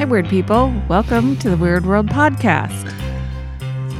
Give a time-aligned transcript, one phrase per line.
[0.00, 0.72] Hi, weird people.
[0.88, 2.90] Welcome to the Weird World Podcast.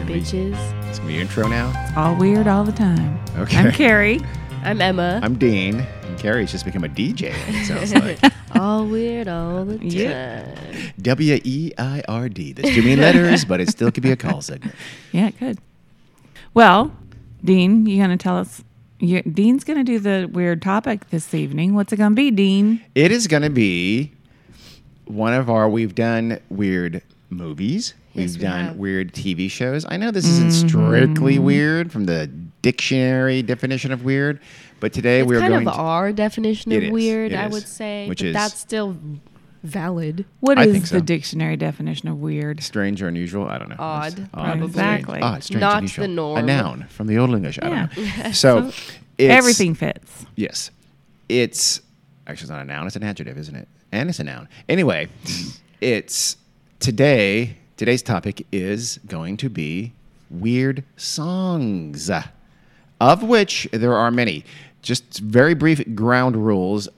[0.07, 0.57] Bitches.
[0.89, 1.75] It's gonna be intro now.
[1.77, 3.23] It's all weird all the time.
[3.37, 3.59] Okay.
[3.59, 4.19] I'm Carrie.
[4.63, 5.21] I'm Emma.
[5.23, 7.35] I'm Dean, and Carrie's just become a DJ.
[7.49, 9.89] It sounds like all weird all the time.
[9.89, 10.59] Yeah.
[11.03, 12.55] W E I R D.
[12.55, 14.75] That's too many letters, but it still could be a call segment.
[15.13, 15.59] Yeah, it could.
[16.55, 16.97] Well,
[17.45, 18.65] Dean, you gonna tell us?
[19.01, 21.75] You, Dean's gonna do the weird topic this evening.
[21.75, 22.81] What's it gonna be, Dean?
[22.95, 24.13] It is gonna be
[25.11, 25.69] one of our.
[25.69, 27.95] We've done weird movies.
[28.15, 28.77] We've Yes, we done have.
[28.77, 29.87] weird TV shows.
[29.89, 31.45] I know this isn't strictly mm-hmm.
[31.45, 32.27] weird from the
[32.63, 34.41] dictionary definition of weird,
[34.81, 35.79] but today It's we're kind going of to.
[35.81, 37.53] our definition of is, weird, I is.
[37.53, 38.09] would say.
[38.09, 38.97] Which but is- that's still
[39.63, 40.25] valid.
[40.41, 40.95] What I is think so.
[40.97, 42.63] the dictionary definition of weird?
[42.63, 43.47] Strange or unusual?
[43.47, 43.77] I don't know.
[43.79, 44.65] Odd, That's probably.
[44.67, 45.21] Exactly.
[45.21, 46.03] Odd, strange, Not unusual.
[46.03, 46.39] the norm.
[46.39, 47.59] A noun from the Old English.
[47.63, 47.87] I Yeah.
[47.95, 48.31] don't know.
[48.33, 48.59] So,
[49.19, 50.25] it's, Everything fits.
[50.35, 50.71] Yes.
[51.29, 51.81] It's
[52.27, 53.69] actually it's not a noun, it's an adjective, isn't it?
[53.93, 54.49] And it's a noun.
[54.69, 55.09] Anyway,
[55.81, 56.37] it's
[56.79, 59.93] today, today's topic is going to be
[60.31, 62.11] weird songs,
[63.01, 64.45] of which there are many.
[64.83, 66.89] Just very brief ground rules.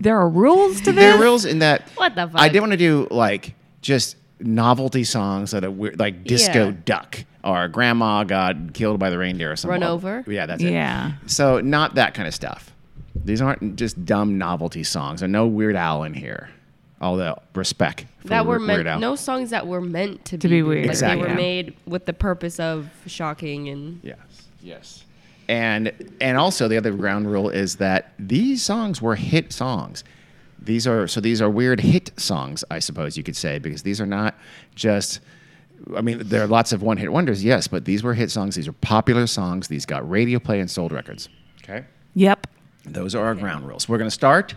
[0.00, 0.94] There are rules to this.
[0.96, 2.40] There are rules in that What the fuck?
[2.40, 6.76] I didn't want to do like just novelty songs that are weird, like Disco Yeah.
[6.84, 9.80] Duck or Grandma got killed by the reindeer or something.
[9.80, 10.24] Run Over?
[10.26, 10.72] Yeah, that's it.
[10.72, 11.12] Yeah.
[11.26, 12.71] So not that kind of stuff.
[13.14, 15.20] These aren't just dumb novelty songs.
[15.20, 16.50] There's no Weird Al in here.
[17.00, 19.00] All Although respect for that were Weird meant Al.
[19.00, 20.66] no songs that were meant to, To be weird.
[20.68, 20.86] weird.
[20.86, 21.22] Like Exactly.
[21.24, 24.18] they were made with the purpose of shocking and Yes.
[24.62, 25.04] Yes.
[25.48, 30.04] And and also the other ground rule is that these songs were hit songs.
[30.60, 34.00] These are so these are weird hit songs, I suppose you could say, because these
[34.00, 34.36] are not
[34.76, 35.18] just
[35.96, 38.54] I mean, there are lots of one hit wonders, yes, but these were hit songs.
[38.54, 39.66] These are popular songs.
[39.66, 41.28] These got radio play and sold records.
[41.64, 41.84] Okay.
[42.14, 42.46] Yep.
[42.84, 43.88] Those are our ground rules.
[43.88, 44.54] We're going to start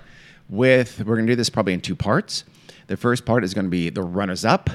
[0.50, 2.44] with, we're going to do this probably in two parts.
[2.88, 4.70] The first part is going to be the runners up,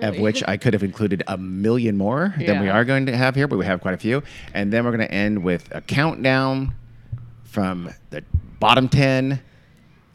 [0.00, 3.34] of which I could have included a million more than we are going to have
[3.34, 4.22] here, but we have quite a few.
[4.54, 6.74] And then we're going to end with a countdown
[7.44, 8.22] from the
[8.58, 9.40] bottom 10.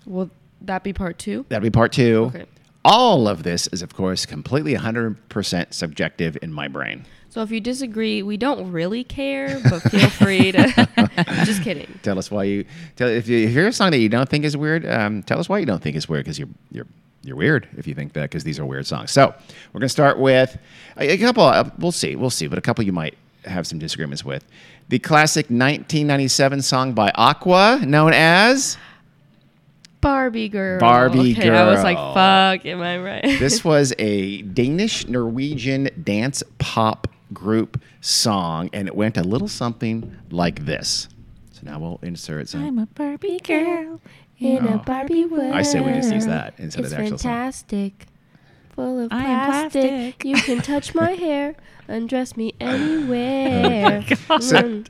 [0.06, 0.32] will
[0.62, 1.46] that be part two?
[1.50, 2.32] That'll be part two.
[2.34, 2.46] Okay.
[2.84, 7.06] All of this is, of course, completely 100% subjective in my brain.
[7.30, 10.88] So if you disagree, we don't really care, but feel free to
[11.46, 12.00] just kidding.
[12.02, 12.66] Tell us why you
[12.96, 14.86] tell if you hear a song that you don't think is weird.
[14.86, 16.88] Um, tell us why you don't think it's weird because you're you're
[17.24, 19.12] you're weird if you think that because these are weird songs.
[19.12, 19.36] So
[19.74, 20.58] we're gonna start with
[20.98, 21.44] a, a couple.
[21.44, 24.46] Uh, we'll see, we'll see, but a couple you might have some disagreements with.
[24.90, 28.78] The classic 1997 song by Aqua, known as
[30.00, 30.80] Barbie girl.
[30.80, 31.44] Barbie Girl.
[31.44, 33.24] okay, I was like, fuck, am I right?
[33.40, 40.16] this was a Danish Norwegian dance pop group song, and it went a little something
[40.32, 41.08] like this.
[41.52, 42.64] So now we'll insert some.
[42.64, 44.00] I'm a Barbie girl.
[44.40, 44.76] in Oh.
[44.76, 45.52] a Barbie world.
[45.54, 47.32] I say we just use that instead It's of the actual song.
[47.32, 48.06] fantastic.
[48.76, 49.82] Full of plastic.
[49.82, 50.26] plastic.
[50.26, 51.56] You can touch my hair,
[51.88, 54.04] undress me anywhere.
[54.40, 54.64] So- Mm.
[54.64, 54.86] I'm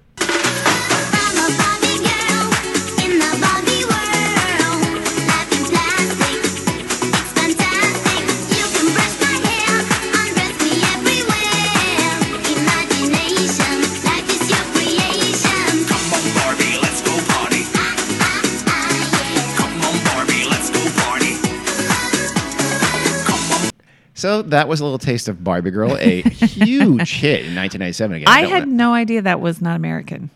[24.17, 28.15] So that was a little taste of Barbie Girl, a huge hit in 1997.
[28.15, 30.31] Again, I had no idea that was not American.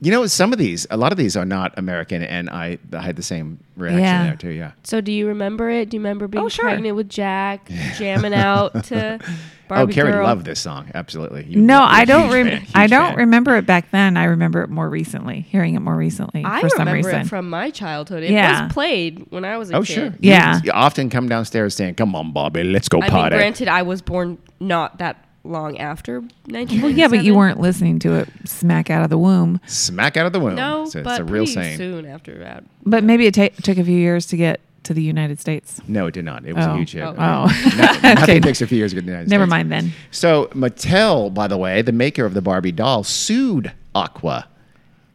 [0.00, 3.00] You know, some of these, a lot of these are not American, and I, I
[3.00, 4.24] had the same reaction Yeah.
[4.26, 4.50] there too.
[4.50, 4.72] Yeah.
[4.84, 5.88] So do you remember it?
[5.88, 6.66] Do you remember being Oh, sure.
[6.66, 9.34] pregnant with Jack, jamming out to oh,
[9.68, 10.24] Barbie oh, Carrie girl?
[10.26, 10.90] loved this song.
[10.94, 11.44] Absolutely.
[11.46, 12.30] You- No, you're a I don't.
[12.30, 13.16] Rem- fan, I don't fan.
[13.16, 14.18] remember it back then.
[14.18, 15.40] I remember it more recently.
[15.40, 17.20] Hearing it more recently I for some remember reason.
[17.22, 18.22] it from my childhood.
[18.22, 18.64] It Yeah.
[18.64, 19.94] was played when I was a Oh, kid.
[19.94, 20.14] sure.
[20.20, 20.56] Yeah.
[20.56, 23.68] You, you often come downstairs saying, "Come on, Bobby, let's go I mean, party." granted,
[23.68, 26.82] I was born not that long after 1997.
[26.82, 29.60] well, yeah, but you weren't listening to it smack out of the womb.
[29.66, 30.54] Smack out of the womb.
[30.54, 31.76] No, so it's but a real pretty saying.
[31.78, 32.64] soon after that.
[32.84, 35.80] But maybe it ta- took a few years to get to the United States.
[35.88, 36.44] No, it did not.
[36.44, 36.74] It was Oh.
[36.74, 37.02] a huge hit.
[37.02, 37.14] Oh.
[37.18, 37.44] Oh.
[37.76, 39.50] Nothing, nothing takes a few years to get to the United Never States.
[39.50, 39.92] mind then.
[40.12, 44.46] So Mattel, by the way, the maker of the Barbie doll, sued Aqua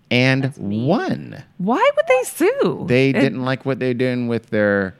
[0.10, 1.44] and won.
[1.58, 2.86] Why would they sue?
[2.88, 4.94] They It- didn't like what they're doing with their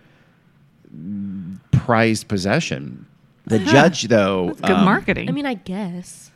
[1.72, 3.06] prized possession.
[3.46, 5.30] The judge, though, That's good um, marketing.
[5.30, 6.31] I mean, I guess.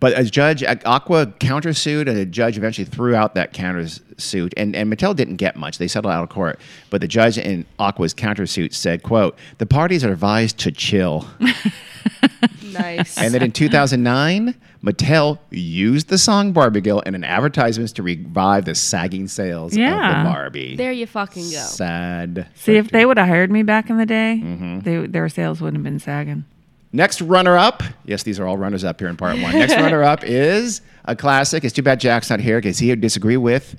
[0.00, 4.54] But a judge, Aqua countersued, and the judge eventually threw out that countersuit.
[4.56, 6.58] And, and Mattel didn't get much; they settled out of court.
[6.88, 11.26] But the judge in Aqua's countersuit said, "quote The parties are advised to chill."
[12.72, 13.18] Nice.
[13.18, 14.54] And then in 2009,
[14.84, 19.78] Mattel used the song Barbie Girl in an advertisement to revive the sagging sales of
[19.78, 19.84] the
[20.24, 20.76] Barbie.
[20.76, 21.58] there you fucking go.
[21.58, 22.46] Sad.
[22.54, 24.78] See, if they would have hired me back in the day, Mm-hmm.
[24.80, 26.44] they, their sales wouldn't have been sagging.
[26.92, 29.52] Next runner up, yes, these are all runners up here in part one.
[29.52, 31.62] Next runner up is a classic.
[31.62, 33.76] It's too bad Jack's not here because he would disagree with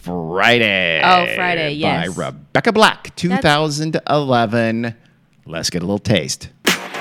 [0.00, 1.00] Friday.
[1.04, 2.16] Oh, Friday, yes.
[2.16, 4.94] By Rebecca Black, 2011.
[5.46, 6.48] Let's get a little taste.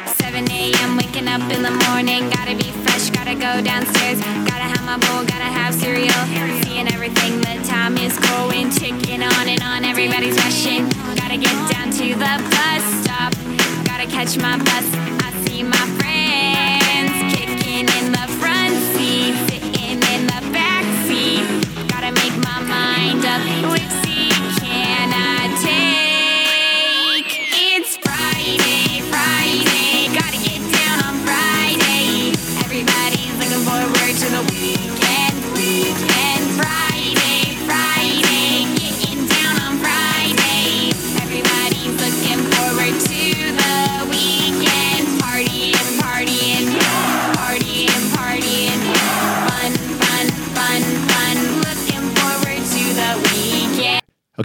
[0.06, 0.98] 7 a.m.
[0.98, 2.30] waking up in the morning.
[2.30, 4.20] Gotta be fresh, gotta go downstairs.
[4.22, 6.10] Gotta have my bowl, gotta have cereal.
[6.66, 8.70] Seeing everything, the time is going.
[8.70, 10.88] Ticking on and on, everybody's rushing.
[11.16, 13.34] Gotta get down to the bus stop.
[13.98, 14.86] Gotta catch my bus.
[15.26, 21.42] I see my friends kicking in the front seat, sitting in the back seat.
[21.90, 24.17] Gotta make my mind up.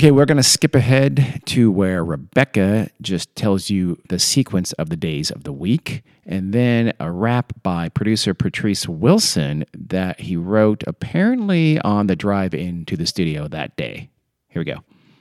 [0.02, 4.90] Okay, we're going to skip ahead to where Rebecca just tells you the sequence of
[4.90, 10.36] the days of the week, and then a rap by producer Patrice Wilson that he
[10.36, 14.10] wrote apparently on the drive into the studio that day.
[14.48, 14.78] Here we go.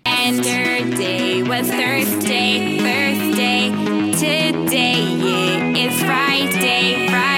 [0.08, 3.70] Yesterday was Thursday, Thursday.
[4.18, 7.31] Today Friday, Friday.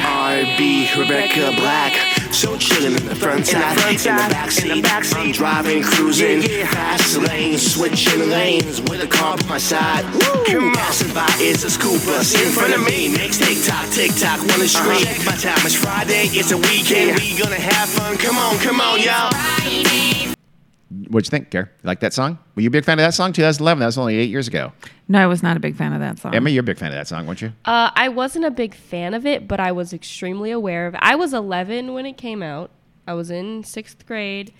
[0.00, 1.92] R&B, Rebecca Black.
[2.32, 5.16] So chillin' in the front side, in the backseat.
[5.16, 10.04] I'm driving, cruising, fast lane, switching lanes with a car by my side.
[10.12, 10.72] Woo!
[10.74, 13.08] Passing by is a school bus in front of me.
[13.08, 15.04] Makes tick tock, tick tock, one is straight.
[15.04, 17.18] Check my time, it's Friday, it's a weekend.
[17.18, 18.16] We gonna have fun.
[18.18, 19.30] Come on, come on, y'all.
[19.30, 20.37] Friday,
[21.08, 21.70] What'd you think, Gare?
[21.82, 22.38] You like that song?
[22.54, 23.32] Were you a big fan of that song?
[23.34, 23.80] 2011.
[23.80, 24.72] That was only eight years ago.
[25.06, 26.34] No, I was not a big fan of that song.
[26.34, 27.52] Emma, you're a big fan of that song, weren't you?
[27.66, 31.00] Uh, I wasn't a big fan of it, but I was extremely aware of it.
[31.02, 32.70] I was 11 when it came out.
[33.06, 34.52] I was in sixth grade.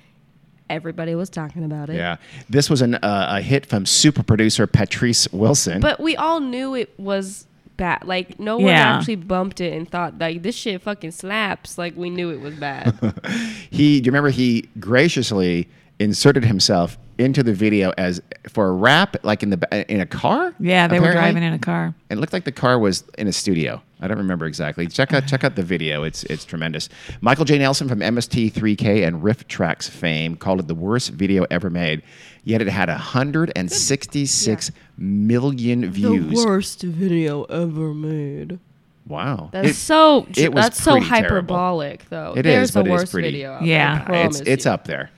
[0.70, 1.96] Everybody was talking about it.
[1.96, 2.16] Yeah.
[2.50, 5.80] This was an, uh, a hit from super producer Patrice Wilson.
[5.80, 7.46] But we all knew it was
[7.78, 8.04] bad.
[8.04, 8.96] Like no one Yeah.
[8.98, 11.78] actually bumped it and thought like this shit fucking slaps.
[11.78, 12.94] Like we knew it was bad.
[13.70, 15.68] he do you remember he graciously
[16.00, 20.54] inserted himself into the video as for a rap like in the in a car
[20.60, 21.92] yeah, they were driving in a car.
[22.10, 25.26] it looked like the car was in a studio i don't remember exactly check out
[25.26, 26.88] check out the video it's it's tremendous
[27.20, 32.02] michael j nelson from mst3k and RiffTrax fame called it the worst video ever made
[32.44, 38.60] yet it had 166 million views The worst video ever made.
[39.06, 41.26] wow That's It- so it was that's so pretty terrible.
[41.56, 42.34] hyperbolic though.
[42.36, 43.52] It There's is, but the it is worst pretty- video.
[43.54, 44.04] out Yeah.
[44.06, 44.70] I it's it's you.
[44.70, 45.10] up there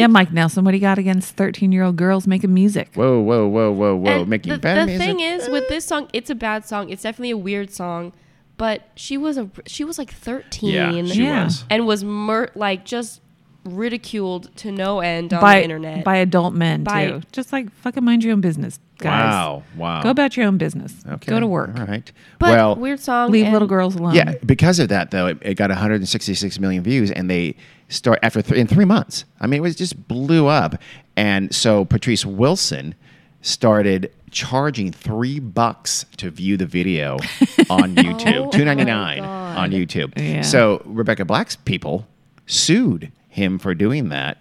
[0.00, 2.90] Yeah, Mike Nelson, what do you got against 13 year old girls making music?
[2.94, 5.68] whoa whoa whoa whoa whoa And making the, bad the music The thing is with
[5.68, 6.90] this song, it's a bad song.
[6.90, 8.12] It's definitely a weird song,
[8.56, 11.44] but she was a she was like 13 yeah she Yeah.
[11.44, 13.20] was and was mur- like just
[13.64, 16.04] ridiculed to no end on by, the internet.
[16.04, 17.22] by adult men, By- too.
[17.32, 19.32] Just like fucking mind your own business, guys.
[19.32, 20.02] Wow, wow.
[20.02, 20.94] Go about your own business.
[21.06, 21.30] Okay.
[21.30, 21.78] Go to work.
[21.78, 22.10] All right.
[22.38, 23.30] but well, weird song.
[23.30, 24.14] Leave and- little girls alone.
[24.14, 27.56] yeah, because of that though, it, it got 166 million views, and they
[27.88, 29.24] start after th- in three months.
[29.40, 30.76] I mean, it was just blew up,
[31.16, 32.94] and so Patrice Wilson
[33.42, 37.14] started charging three bucks to view the video
[37.70, 40.12] on YouTube, Oh two ninety nine my on YouTube.
[40.16, 40.42] Yeah.
[40.42, 42.06] So Rebecca Black's people
[42.46, 44.38] sued him for doing that.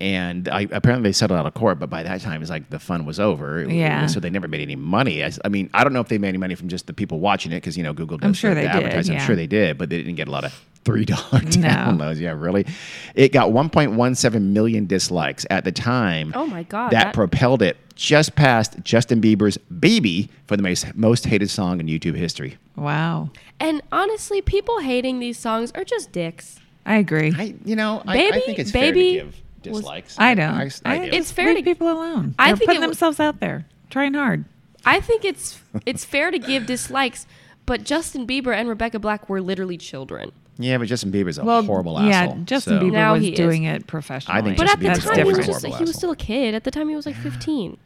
[0.00, 2.80] And I, apparently they settled out of court, but by that time it's like the
[2.80, 3.62] fun was over.
[3.68, 4.06] Yeah.
[4.06, 5.22] So they never made any money.
[5.24, 7.52] I mean, I don't know if they made any money from just the people watching
[7.52, 8.18] it because you know Google.
[8.18, 9.16] Does I'm sure the- they the did, advertising.
[9.16, 12.18] I'm sure they did, but they didn't get a lot of three dollar downloads.
[12.18, 12.66] Yeah, really.
[13.14, 16.32] It got 1.17 million dislikes at the time.
[16.34, 20.96] Oh my God, That, that- propelled it just past Justin Bieber's "Baby" for the most
[20.96, 22.56] most hated song in YouTube history.
[22.74, 23.30] Wow.
[23.60, 26.58] And honestly, people hating these songs are just dicks.
[26.84, 27.32] I agree.
[27.36, 29.30] I, you know, I, I Baby- think it's Baby fair to
[29.64, 30.54] give was- I don't.
[30.54, 31.16] I, I do.
[31.16, 32.34] It's fair leave to- people alone.
[32.38, 34.44] I They're think putting it w- themselves out there, trying hard.
[34.84, 37.26] I think it's it's fair to give dislikes,
[37.66, 40.32] but Justin Bieber and Rebecca Black were literally children.
[40.58, 42.38] yeah, but Justin Bieber's a Well, horrible yeah, asshole.
[42.44, 43.36] Justin so- Bieber Now was he is.
[43.36, 44.40] doing it professionally.
[44.40, 46.54] I think But Justin at the time, he was just he was still a kid.
[46.56, 47.76] At the time, he was like 15.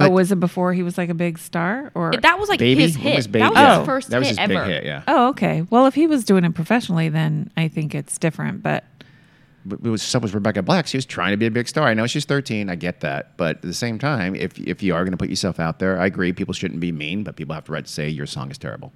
[0.00, 2.12] But- oh, was it before he was like a big star or?
[2.20, 2.82] That was like Baby?
[2.82, 3.14] his hit.
[3.16, 3.42] was Baby?
[3.44, 3.78] That was Oh.
[3.80, 4.64] his first that was hit his ever.
[4.66, 4.84] big hit.
[4.84, 5.02] Yeah.
[5.06, 5.62] oh, okay.
[5.70, 8.62] Well, if he was doing it professionally, then I think it's different.
[8.62, 8.84] But
[9.66, 10.86] But it was so was Rebecca Black.
[10.86, 11.86] She was trying to be a big star.
[11.86, 12.70] I know she's 13.
[12.70, 15.28] I get that, but at the same time, if if you are going to put
[15.28, 16.32] yourself out there, I agree.
[16.32, 18.92] People shouldn't be mean, but people have the right to say your song is terrible.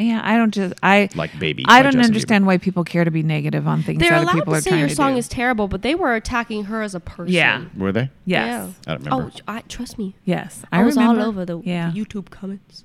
[0.00, 3.10] Yeah, I don't just I Like Baby I don't Justin understand why people care to
[3.10, 5.18] be negative on things They're that allowed people to are say your song do.
[5.18, 7.32] is terrible, but they were attacking her as a person.
[7.32, 7.64] Yeah.
[7.76, 8.10] Were they?
[8.24, 9.32] yes, I don't oh, remember.
[9.36, 10.14] Oh, I, trust me.
[10.24, 10.62] yes.
[10.72, 11.20] I, was remember.
[11.20, 11.92] all over the yeah.
[11.94, 12.84] YouTube comments.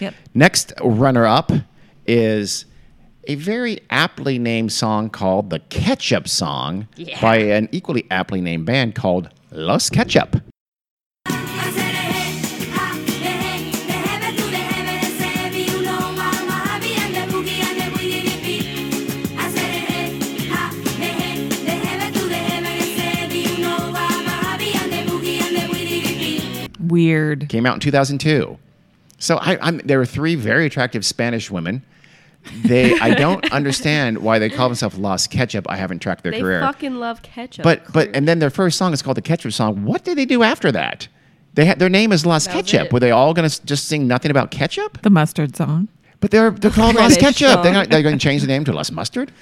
[0.00, 0.14] Yep.
[0.34, 1.50] Next runner up
[2.06, 2.64] is
[3.24, 7.20] a very aptly named song called the Ketchup Song Yeah.
[7.20, 10.36] by an equally aptly named band called Los Ketchup.
[26.90, 27.48] Weird.
[27.48, 28.58] Came out in 2002.
[29.18, 31.82] So I, I'm, there were three very attractive Spanish women.
[32.64, 35.66] They, I don't understand why they call themselves Los Ketchup.
[35.68, 36.60] I haven't tracked their They career.
[36.60, 37.62] fucking love ketchup.
[37.64, 39.84] but but and then their first song is called the Ketchup Song.
[39.84, 41.06] What did they do after that?
[41.54, 42.86] They had their name is Los That was Ketchup.
[42.86, 42.92] it.
[42.94, 45.02] Were they all going to just sing nothing about ketchup?
[45.02, 45.88] The mustard song.
[46.20, 47.62] But they're they're called Los Reddish Ketchup.
[47.62, 49.32] They're, not, they're going to change the name to Los Mustard.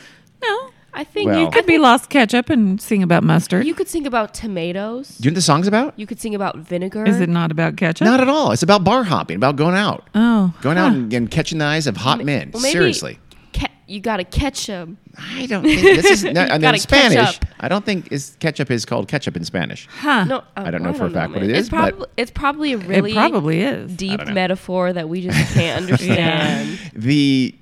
[0.43, 3.65] No, I think Well- you could could be Los Ketchup and sing about mustard.
[3.65, 5.17] you could sing about tomatoes.
[5.19, 5.95] Do you know what the song's about?
[5.97, 7.05] You could sing about vinegar.
[7.05, 8.05] Is it not about ketchup?
[8.05, 8.51] Not at all.
[8.51, 11.87] It's about bar hopping, about going out, Oh, going out and, and catching the eyes
[11.87, 12.51] of hot men.
[12.53, 13.19] Well, maybe Seriously.
[13.53, 14.99] ke- you gotta catch them.
[15.37, 16.25] I don't think this is.
[16.25, 17.45] No, and in Gotta catch Spanish, up.
[17.61, 19.87] I don't think is ketchup is called ketchup in Spanish.
[20.01, 20.25] huh?
[20.25, 21.51] No, uh, I don't know for a fact what man.
[21.51, 23.93] it is, It's but- probably it's probably a really it probably is.
[23.95, 24.33] deep know.
[24.33, 26.79] metaphor that we just can't understand.
[26.95, 27.55] The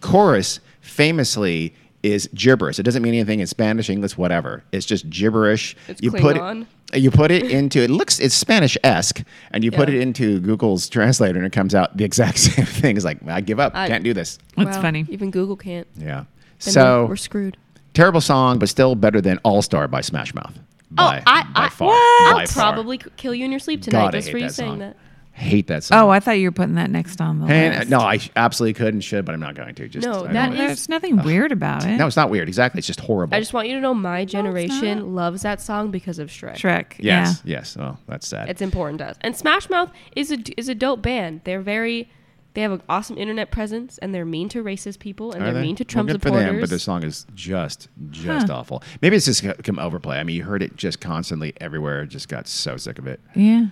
[0.00, 2.78] chorus famously is gibberish.
[2.78, 4.62] It doesn't mean anything in Spanish, English, whatever.
[4.72, 5.76] It's just gibberish.
[5.88, 6.66] It's you put it.
[6.92, 10.88] You put it into it looks it's Spanish esque, and you put it into Google's
[10.88, 12.96] translator, and it comes out the exact same thing.
[12.96, 14.38] It's like I give up, I- can't do this.
[14.56, 15.06] That's Wow, funny.
[15.08, 15.86] Even Google can't.
[15.96, 16.24] Yeah.
[16.64, 17.56] Then so we're, we're screwed.
[17.94, 20.52] terrible song, but still better than All Star by Smash Mouth.
[20.92, 21.92] Oh, by, I- by I- far.
[21.92, 24.70] I'll by probably c- kill you in your sleep tonight God, just for you saying
[24.72, 24.78] song.
[24.80, 24.96] that.
[25.40, 25.98] Hate that song.
[26.02, 27.90] Oh, I thought you were putting that next on the And, list.
[27.90, 29.88] no, I sh- absolutely could and should, but I'm not going to.
[29.88, 31.96] Just No, I that don't- is- There's nothing weird about it.
[31.96, 32.46] no, it's not weird.
[32.48, 33.34] Exactly, it's just horrible.
[33.34, 34.28] I just want you to know my not.
[34.28, 36.56] generation loves that song because of Shrek.
[36.56, 36.92] Shrek.
[36.98, 37.76] yes, yes.
[37.80, 38.48] Oh, that's sad.
[38.48, 39.16] It's important to us.
[39.22, 41.40] And Smash Mouth is a is a dope band.
[41.44, 42.08] They're very
[42.54, 45.54] they have an awesome internet presence and they're mean to racist people and Are they're
[45.54, 45.62] they?
[45.62, 46.50] mean to Well, Trump good for supporters.
[46.50, 48.54] them, but their song is just, just Huh.
[48.58, 48.82] awful.
[49.00, 50.18] Maybe it's just come overplay.
[50.18, 52.04] I mean, you heard it just constantly everywhere.
[52.06, 53.20] Just got so sick of it.
[53.36, 53.42] Yeah.
[53.60, 53.66] yeah.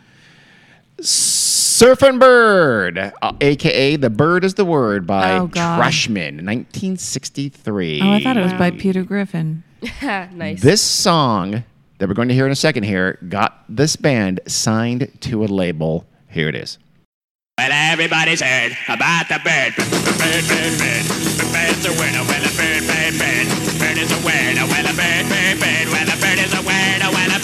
[1.78, 5.78] Surfing Bird, uh, aka "The Bird Is the Word" by Oh, God.
[5.78, 8.00] Trashmen, 1963.
[8.02, 9.62] Oh, I thought it was by Peter Griffin.
[10.02, 10.61] nice.
[10.61, 11.62] This song
[11.99, 15.47] that we're going to hear in a second here got this band signed to a
[15.47, 16.04] label.
[16.28, 16.78] Here it is.
[17.58, 19.75] Well, everybody's heard about the bird.
[19.78, 21.04] Bird, bird, bird.
[21.38, 22.26] The bird's a winner.
[22.26, 23.47] Well, a bird, bird, bird.
[23.78, 24.66] Bird is a winner.
[24.66, 25.87] Well, a bird, bird, bird.
[25.94, 27.11] Well, a bird is a winner.
[27.14, 27.38] Well, a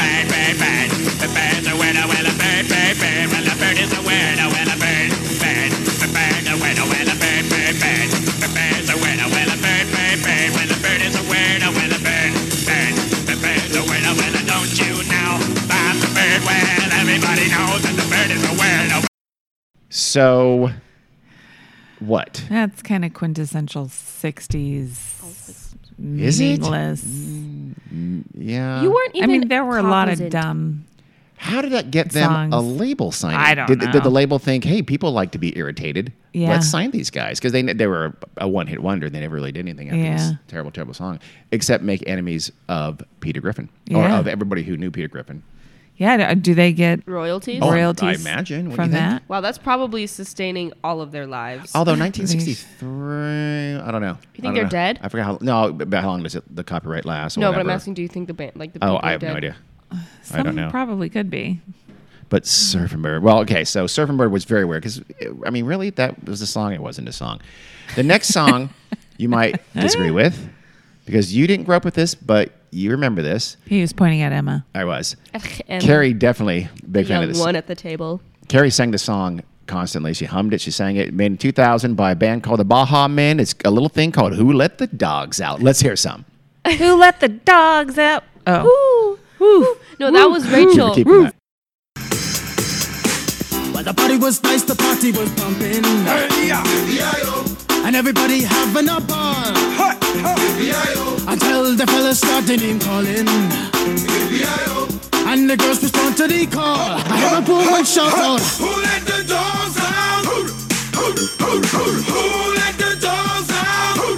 [19.94, 20.70] So,
[22.00, 22.44] what?
[22.48, 24.90] That's kind of quintessential 60s.
[26.18, 26.42] Is it?
[26.42, 27.04] meaningless.
[27.04, 28.82] Mm, yeah.
[28.82, 30.84] you weren't I even mean, there were a lot of dumb.
[31.36, 33.38] How did that get them a label signing?
[33.38, 33.92] I don't did, know.
[33.92, 36.12] Did the label think, hey, people like to be irritated?
[36.32, 36.48] Yeah.
[36.48, 37.38] Let's sign these guys.
[37.38, 39.08] Because they, they were a one hit wonder.
[39.08, 40.36] They never really did anything after this Yeah.
[40.48, 41.20] terrible, terrible song,
[41.52, 44.18] except make enemies of Peter Griffin or Yeah.
[44.18, 45.44] of everybody who knew Peter Griffin.
[45.96, 46.30] Yeah.
[46.30, 47.60] Uh, do they get royalties.
[47.62, 48.66] Oh, I royalties imagine.
[48.66, 49.04] What do from you think?
[49.10, 49.28] that?
[49.28, 51.74] Wow, that's probably sustaining all of their lives.
[51.74, 54.18] Although 1963, I don't know.
[54.34, 54.70] You think they're know.
[54.70, 54.98] dead?
[55.02, 55.38] I forgot how.
[55.40, 57.36] No, about how long does it, the copyright last?
[57.36, 59.00] or no, but I'm asking, do you think the band, like the oh, band, Oh,
[59.02, 59.36] I are have no dead?
[59.36, 59.56] idea.
[60.32, 60.70] I don't know.
[60.70, 61.60] probably could be.
[62.28, 63.22] But Surfing Bird.
[63.22, 65.02] Well, okay, so Surfing Bird was very weird because,
[65.46, 66.72] I mean, really, that was a song.
[66.72, 67.40] It wasn't a song.
[67.94, 68.70] The next song
[69.18, 70.48] you might disagree with
[71.04, 73.56] because you didn't grow up with this, but you remember this.
[73.66, 74.64] He was pointing at Emma.
[74.74, 75.16] I was.
[75.68, 77.38] And Carrie, definitely the big fan of this.
[77.38, 78.20] one at the table.
[78.48, 80.12] Carrie sang the song constantly.
[80.14, 80.60] She hummed it.
[80.60, 81.14] She sang it.
[81.14, 83.40] Made in 2000 by a band called the Baha Men.
[83.40, 85.62] It's a little thing called Who Let the Dogs Out.
[85.62, 86.24] Let's hear some.
[86.78, 88.24] Who let the dogs out?
[88.46, 89.18] Oh.
[89.38, 89.76] Woo.
[90.00, 90.94] No, that was Rachel.
[90.94, 91.34] that.
[93.74, 95.84] Well, the party was nice, the party was pumping.
[97.84, 99.73] And everybody having a ball.
[100.56, 103.26] Until the fellas started name calling.
[105.26, 106.78] And the girls respond to the call.
[106.78, 108.40] I hear a woman shout out.
[108.40, 110.24] Who let the dogs out?
[110.26, 110.44] Who,
[110.94, 113.96] who, who, who, who let the dogs out?
[113.98, 114.14] Who,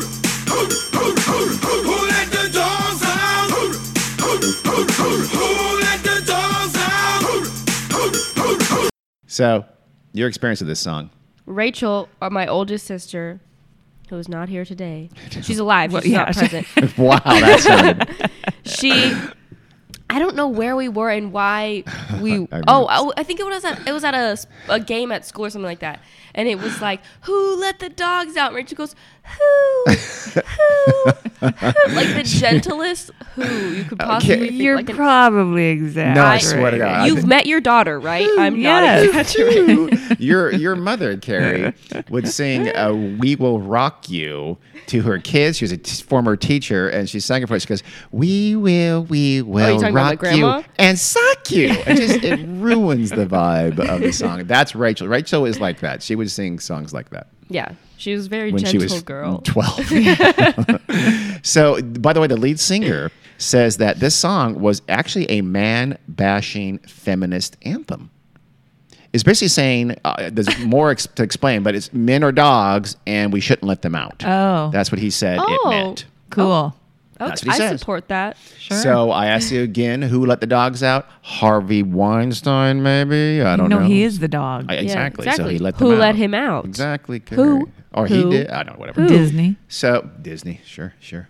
[2.06, 3.50] let the dogs out?
[3.50, 3.70] Who,
[5.80, 6.76] let the dogs
[8.74, 8.90] out?
[9.26, 9.64] So,
[10.12, 11.08] your experience of this song.
[11.46, 13.40] Rachel, uh, my oldest sister,
[14.08, 15.10] who is not here today.
[15.42, 15.92] She's alive.
[15.92, 16.25] Well, She's yeah.
[16.25, 16.98] not present.
[16.98, 18.30] Wow, that's good.
[18.64, 19.14] she
[20.08, 21.82] I don't know where we were and why
[22.20, 22.32] we.
[22.32, 22.88] remember oh, this.
[22.92, 25.50] oh, I think it was at it was at a, a game at school or
[25.50, 26.00] something like that,
[26.34, 28.94] and it was like, "Who let the dogs out?" And Rachel goes,
[29.26, 34.52] "Who, who, who?" like the gentlest who you could possibly think.
[34.62, 36.14] You're like an- probably exaggerating.
[36.14, 37.06] No, I swear to God.
[37.06, 38.28] You've met your daughter, right?
[38.38, 39.12] I'm Yes.
[39.12, 40.16] not exaggerating.
[40.18, 41.73] your your mother Carrie
[42.11, 45.59] would sing uh, "We Will Rock You" to her kids.
[45.59, 47.62] She was a t- former teacher, and she sang it for us.
[47.62, 52.25] She goes, "We will, we will talking about rock you and suck you." It just
[52.25, 54.45] it ruins the vibe of the song.
[54.47, 55.09] That's Rachel.
[55.09, 56.02] Rachel is like that.
[56.02, 59.02] She would sing songs like that yeah, she was a very when gentle she was
[59.02, 59.38] girl.
[59.44, 61.40] 12.
[61.46, 65.98] so, by the way, the lead singer says that this song was actually a man
[66.08, 68.10] bashing feminist anthem.
[69.12, 73.32] It's basically saying uh, there's more ex- to explain, but it's men are dogs and
[73.32, 74.22] we shouldn't let them out.
[74.26, 74.70] Oh.
[74.72, 75.46] That's what he said Oh.
[75.48, 76.04] it meant.
[76.30, 76.64] Cool.
[76.70, 76.76] That's
[77.20, 77.80] Okay, what he I says.
[77.80, 78.37] support that.
[78.58, 78.76] Sure.
[78.78, 81.06] So I ask you again, who let the dogs out?
[81.23, 83.42] Harvey Weinstein, maybe?
[83.42, 83.76] I don't know.
[83.76, 83.88] no, know.
[83.88, 84.66] he is the dog.
[84.68, 85.30] I- exactly.
[85.32, 86.64] So he let them Who them let him out?
[86.64, 87.23] Exactly.
[87.30, 87.37] Who?
[87.66, 87.73] Carrie.
[87.94, 88.14] Or Who?
[88.30, 88.50] he did.
[88.50, 89.00] I don't know, whatever.
[89.02, 89.08] Who?
[89.08, 89.56] Disney.
[89.68, 91.28] So Disney, sure, sure.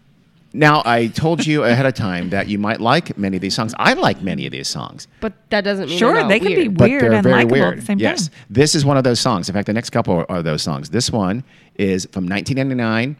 [0.52, 3.74] Now I told you ahead of time that you might like many of these songs.
[3.78, 6.48] I like many of these songs, But that doesn't mean Sure, they're not they can
[6.48, 6.76] be weird.
[6.78, 7.78] but Weird they're and very likable at weird.
[7.78, 8.36] the same yes, time.
[8.48, 9.48] this is one of those songs.
[9.50, 10.88] In fact, the next couple are those songs.
[10.90, 13.16] This one is from 1999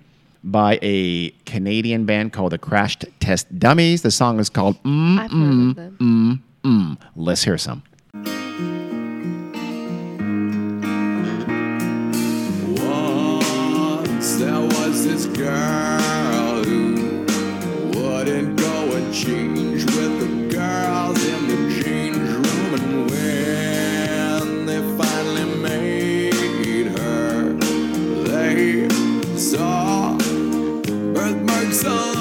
[0.47, 4.03] by a Canadian band called the Crash Test Dummies.
[4.03, 6.43] The song is called Mm I've heard of them.
[6.65, 6.97] Mm.
[7.15, 7.83] Let's hear some.
[12.79, 16.26] Once there was this girl
[31.83, 32.16] birthmarks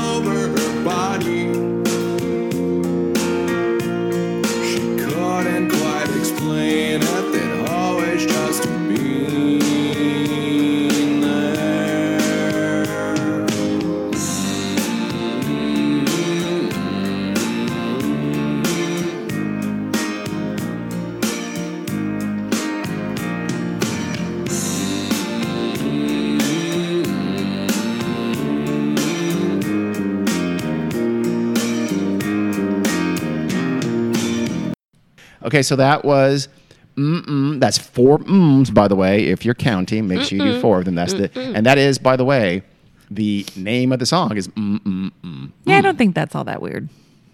[35.56, 36.50] Okay, so that was
[36.98, 37.62] mm-mm.
[37.62, 39.28] That's four mms, by the way.
[39.28, 40.96] If you're counting, make sure you do four of them.
[40.96, 42.62] That's the, and that is, by the way,
[43.10, 45.52] the name of the song is mm mm mm.
[45.64, 46.90] Yeah, I don't think that's all that weird.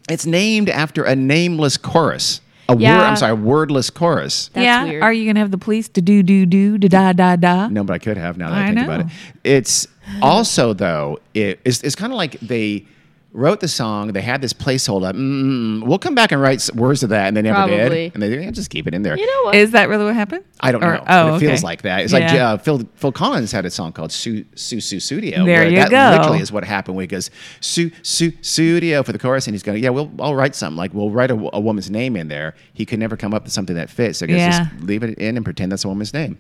[0.08, 2.42] It's named after a nameless chorus.
[2.70, 3.02] A word, Yeah.
[3.02, 4.52] I'm sorry, a wordless chorus.
[4.54, 4.84] That's yeah.
[4.84, 5.02] weird.
[5.02, 7.70] Are you gonna have the police to do do do da da da da?
[7.70, 9.08] No, but I could have now that I, I think about it.
[9.44, 9.88] It's
[10.22, 12.86] also though it, it's, it's kind of like they
[13.34, 14.10] wrote the song.
[14.13, 15.13] They had this placeholder.
[15.13, 17.78] Mm, we'll come back and write words to that, and they never Probably.
[18.10, 18.13] did.
[18.13, 19.17] And they yeah, just keep it in there.
[19.17, 19.56] You know what?
[19.56, 20.44] Is that really what happened?
[20.60, 21.04] I don't Or- know.
[21.08, 22.02] Oh, but it feels like that.
[22.02, 25.46] It's like uh, Phil Phil Collins had a song called Su Su Su Studio.
[25.46, 26.17] There you that go.
[26.17, 26.96] Literally is what happened.
[26.98, 27.30] Where he goes
[27.62, 30.94] Su Su Studio for the chorus, and he's going, yeah, we'll I'll write something like
[30.94, 32.56] we'll write a, a woman's name in there.
[32.74, 34.20] He could never come up with something that fits.
[34.20, 34.70] So I guess Yeah.
[34.72, 36.38] just leave it in and pretend that's a woman's name.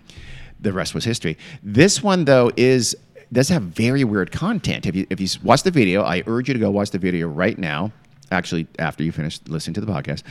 [0.59, 1.37] The rest was history.
[1.63, 2.95] This one though is
[3.33, 4.85] does have very weird content.
[4.85, 7.27] If you if you watch the video, I urge you to go watch the video
[7.27, 7.91] right now.
[8.31, 10.23] Actually, after you finish listening to the podcast.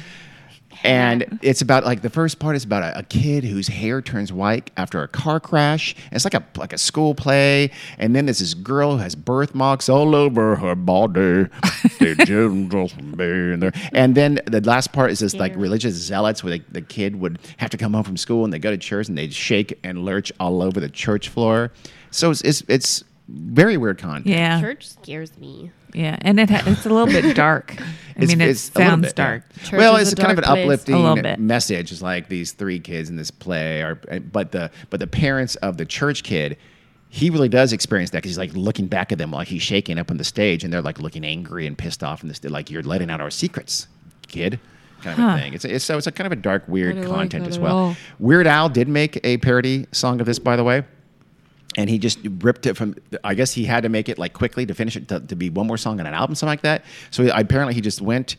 [0.84, 4.32] And it's about like the first part is about a, a kid whose hair turns
[4.32, 5.94] white after a car crash.
[5.94, 9.14] And it's like a like a school play, and then there's this girl who has
[9.14, 11.46] birthmarks all over her body.
[11.98, 13.72] They just be there.
[13.92, 17.38] And then the last part is this like religious zealots where they, the kid would
[17.58, 20.04] have to come home from school and they go to church and they'd shake and
[20.04, 21.72] lurch all over the church floor.
[22.10, 24.26] So it's it's, it's very weird content.
[24.26, 24.60] Yeah.
[24.60, 25.70] Church scares me.
[25.92, 27.74] Yeah, and it ha- it's a little bit dark.
[27.80, 27.82] I
[28.22, 29.42] It's- mean, it it's a little sounds bit, dark.
[29.64, 30.64] Church well, it's a kind of an place.
[30.64, 31.38] uplifting A little bit.
[31.40, 31.90] message.
[31.90, 33.96] It's like these three kids in this play are,
[34.32, 36.56] but the but the parents of the church kid,
[37.08, 39.98] he really does experience that because he's like looking back at them like he's shaking
[39.98, 42.70] up on the stage, and they're like looking angry and pissed off, and this like
[42.70, 43.88] you're letting out our secrets,
[44.28, 44.60] kid.
[45.02, 45.34] Kind of Huh.
[45.36, 45.54] a thing.
[45.54, 47.76] It's, it's so it's a kind of a dark, weird don't like content as well.
[47.78, 47.96] all.
[48.18, 50.84] Weird Al did make a parody song of this, by the way
[51.76, 54.66] and he just ripped it from i guess he had to make it like quickly
[54.66, 56.84] to finish it to, to be one more song on an album something like that
[57.10, 58.36] so he, apparently he just went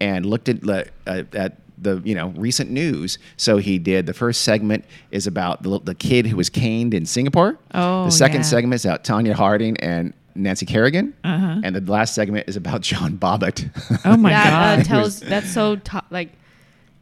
[0.00, 3.18] and looked at le- uh, at the you know recent news.
[3.38, 7.06] So he did the first segment is about the, the kid who was caned in
[7.06, 7.58] Singapore.
[7.72, 8.42] Oh, the second yeah.
[8.42, 11.60] segment is about Tonya Harding and Nancy Kerrigan, Uh-huh.
[11.64, 13.70] and the last segment is about John Bobbitt.
[14.04, 16.32] Oh my that uh, tells that's so to- like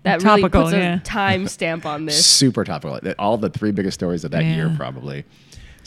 [0.04, 0.96] that really puts yeah.
[0.96, 2.24] a time stamp on this.
[2.24, 3.00] super topical.
[3.18, 5.24] All the three biggest stories of that year, probably.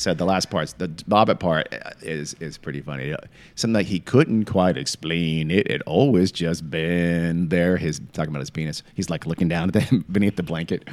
[0.01, 3.15] So the last part, the Bobbitt part uh, is is pretty funny.
[3.53, 5.69] Something like he couldn't quite explain it.
[5.69, 7.77] had always just been there.
[7.77, 8.81] His talking about his penis.
[8.95, 10.87] He's like looking down at them beneath the blanket.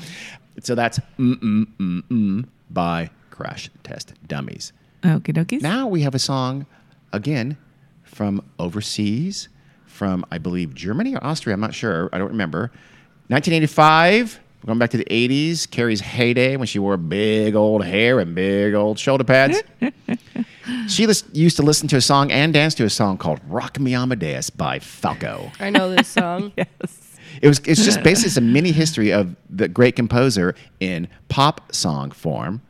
[0.60, 4.74] So that's mm mm mm mm by Crash Test Dummies.
[5.02, 5.62] Okie dokies.
[5.62, 6.66] Now we have a song
[7.14, 7.56] again
[8.02, 9.48] from overseas,
[9.86, 11.54] from I believe Germany or Austria.
[11.54, 12.10] I'm not sure.
[12.12, 12.70] I don't remember.
[13.28, 14.38] 1985.
[14.66, 18.74] Going back to the 80s, Carrie's heyday when she wore big old hair and big
[18.74, 19.62] old shoulder pads.
[20.88, 23.78] she lis- used to listen to a song and dance to a song called "Rock
[23.78, 25.50] Me Amadeus" by Falco.
[25.60, 26.52] I know this song.
[26.56, 27.16] yes.
[27.40, 31.72] It was it's just basically it's a mini history of the great composer in pop
[31.74, 32.60] song form.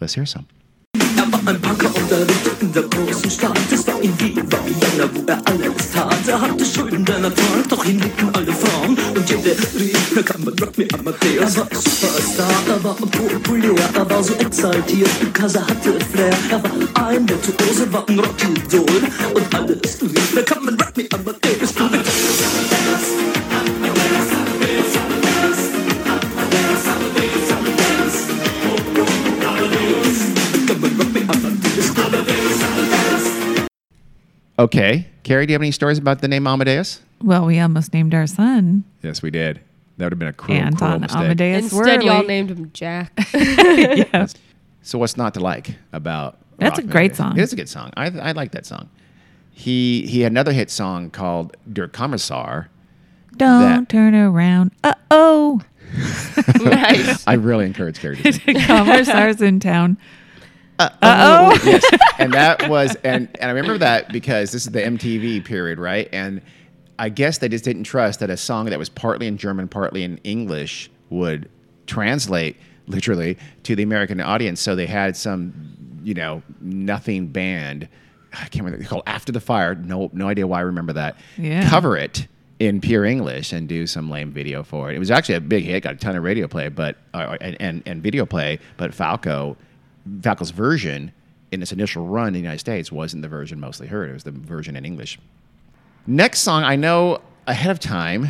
[0.00, 0.46] Let's hear some.
[0.94, 3.58] Er war ein Punker und er lebte in der großen Stadt.
[3.70, 6.28] Es war in Wien, war Vienna, wo er alles tat.
[6.28, 8.96] Er hatte Schulden, er trank, doch ihn liebten alle Frauen.
[9.14, 11.56] Und jede rief, na kann man Rock me Amadeus.
[11.56, 16.36] Er war ein Superstar, er war populär, er war so exaltiert, because er hatte Flair.
[16.50, 19.02] Er war ein Virtuose, war ein Rockidol.
[19.34, 21.74] Und alles rief, na kann man Rock me Amadeus.
[21.74, 21.84] Du
[34.58, 37.00] Okay, Carrie, do you have any stories about the name Amadeus?
[37.22, 39.60] Well, we almost named our son Yes, we did.
[39.96, 41.20] That would have been a cruel, cruel Anton mistake.
[41.20, 42.26] Amadeus Instead, y'all Worley.
[42.26, 43.12] named him Jack.
[43.34, 44.34] yes.
[44.82, 46.38] So what's not to like about?
[46.58, 47.16] That's a Rock Me great Amadeus?
[47.18, 47.38] song.
[47.38, 47.90] It is a good song.
[47.96, 48.88] I I like that song.
[49.52, 52.68] He he had another hit song called Der Kommissar.
[53.36, 54.72] Don't That- turn around.
[54.82, 55.60] Uh oh.
[56.64, 57.24] nice.
[57.26, 58.60] I really encourage Carrie to sing.
[58.62, 59.96] Commissar's in town.
[60.78, 61.60] Uh oh.
[61.64, 61.84] yes,
[62.18, 66.08] and that was and and I remember that because this is the MTV period, right?
[66.12, 66.40] And
[66.98, 70.02] I guess they just didn't trust that a song that was partly in German, partly
[70.02, 71.48] in English would
[71.86, 72.56] translate
[72.86, 74.60] literally to the American audience.
[74.60, 75.54] So they had some,
[76.02, 77.88] you know, nothing band.
[78.32, 78.84] I can't remember.
[78.84, 79.74] Called After the Fire.
[79.74, 81.16] No, no idea why I remember that.
[81.36, 81.68] Yeah.
[81.68, 82.26] Cover it
[82.58, 84.96] in pure English and do some lame video for it.
[84.96, 87.56] It was actually a big hit, got a ton of radio play, but uh, and,
[87.60, 88.58] and and video play.
[88.76, 89.56] But Falco,
[90.22, 91.12] Falco's version
[91.52, 94.10] in its initial run in the United States wasn't the version mostly heard.
[94.10, 95.18] It was the version in English.
[96.06, 98.28] Next song, I know ahead of time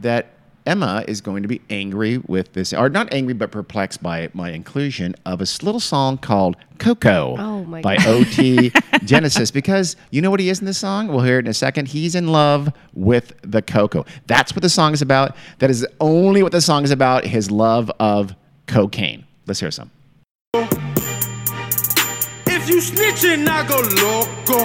[0.00, 0.26] that
[0.64, 4.50] Emma is going to be angry with this, or not angry, but perplexed by my
[4.50, 8.06] inclusion of a little song called Coco Oh, by God.
[8.06, 8.72] OT
[9.04, 9.50] Genesis.
[9.50, 11.08] Because you know what he is in this song?
[11.08, 11.88] We'll hear it in a second.
[11.88, 14.04] He's in love with the Coco.
[14.28, 15.36] That's what the song is about.
[15.58, 18.34] That is only what the song is about his love of
[18.66, 19.26] cocaine.
[19.46, 19.90] Let's hear some.
[22.64, 24.62] If you snitching, I go loco.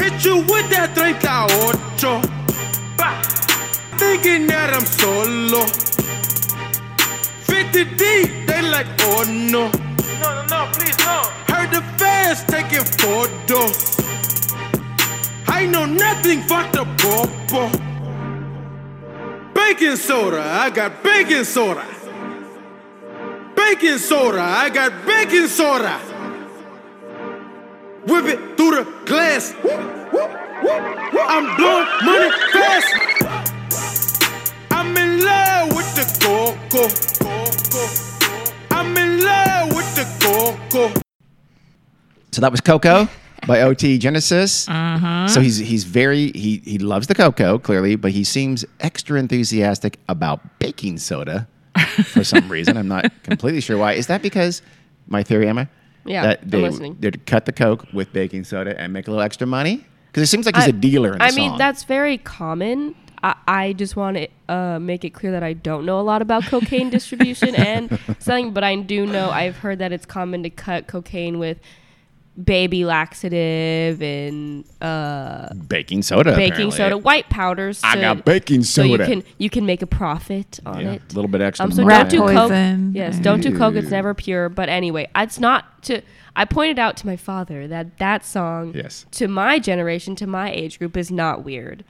[0.00, 1.18] Hit you with that 38.
[2.96, 3.20] Bah.
[3.98, 5.66] Thinking that I'm solo.
[7.50, 9.66] 50 D, they like, oh no.
[10.20, 11.22] No, no, no, please, no.
[11.50, 13.98] Heard the fans taking photos.
[15.48, 17.70] I know nothing but the popo.
[19.52, 21.93] Baking soda, I got baking soda.
[23.64, 25.96] Baking soda, I got baking soda.
[28.06, 29.54] Whip it through the glass.
[31.32, 32.94] I'm blowing money fast.
[34.70, 36.84] I'm in love with the coco.
[38.70, 41.00] I'm in love with the coco.
[42.32, 43.08] So that was Coco
[43.46, 44.68] by OT Genesis.
[44.68, 45.26] Uh-huh.
[45.26, 49.98] So he's he's very he he loves the cocoa clearly, but he seems extra enthusiastic
[50.06, 51.48] about baking soda
[52.04, 52.76] for some reason.
[52.76, 53.92] I'm not completely sure why.
[53.94, 54.62] Is that because
[55.08, 55.68] my theory, Emma?
[56.06, 56.96] Yeah, that they, I'm listening.
[57.00, 59.84] they cut the coke with baking soda and make a little extra money.
[60.08, 61.36] Because it seems like he's I- a dealer in the I song.
[61.36, 62.94] mean, that's very common.
[63.22, 66.20] I, I just want to uh, make it clear that I don't know a lot
[66.20, 70.50] about cocaine distribution and selling, but I do know I've heard that it's common to
[70.50, 71.58] cut cocaine with
[72.42, 76.34] baby laxative and uh, baking soda.
[76.34, 76.76] baking apparently.
[76.76, 77.80] soda, white powders.
[77.84, 78.64] I got baking soda.
[78.64, 79.06] So you soda.
[79.06, 81.02] can you can make a profit on Yeah, it.
[81.12, 81.94] a little bit extra Um, so money.
[81.96, 82.48] don't do Rat coke.
[82.50, 82.92] poison.
[82.94, 83.74] Yes, don't do coke.
[83.76, 84.48] It's never pure.
[84.48, 86.02] But anyway, it's not to.
[86.36, 89.06] I pointed out to my father that that song, Yes.
[89.12, 91.84] to my generation, to my age group, is not weird,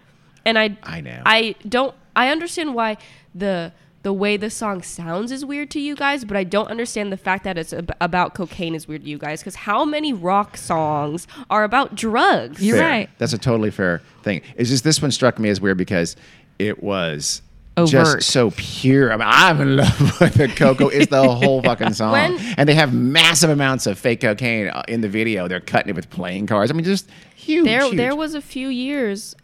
[0.45, 1.23] and I, I know.
[1.25, 1.95] I don't.
[2.15, 2.99] I understand why
[3.35, 3.73] the
[4.05, 7.17] the way the song sounds is weird to you guys, but I don't understand the
[7.17, 9.41] fact that it's ab- about cocaine is weird to you guys.
[9.41, 12.63] Because how many rock songs are about drugs?
[12.63, 12.89] You're Fair.
[12.89, 13.11] right.
[13.19, 14.43] That's a totally fair thing.
[14.57, 16.15] It's just this one struck me as weird because
[16.61, 17.43] it was
[17.77, 17.91] Overt.
[17.91, 19.13] just so pure.
[19.13, 20.89] I mean, I'm in love with the cocoa.
[20.91, 24.83] Is the whole fucking song, When- and they have massive amounts of fake cocaine uh,
[24.87, 25.49] in the video.
[25.49, 26.71] They're cutting it with playing cards.
[26.71, 27.65] I mean, just huge.
[27.65, 27.97] there huge.
[27.97, 29.35] there was a few years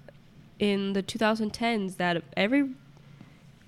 [0.59, 2.69] in the 2010s that every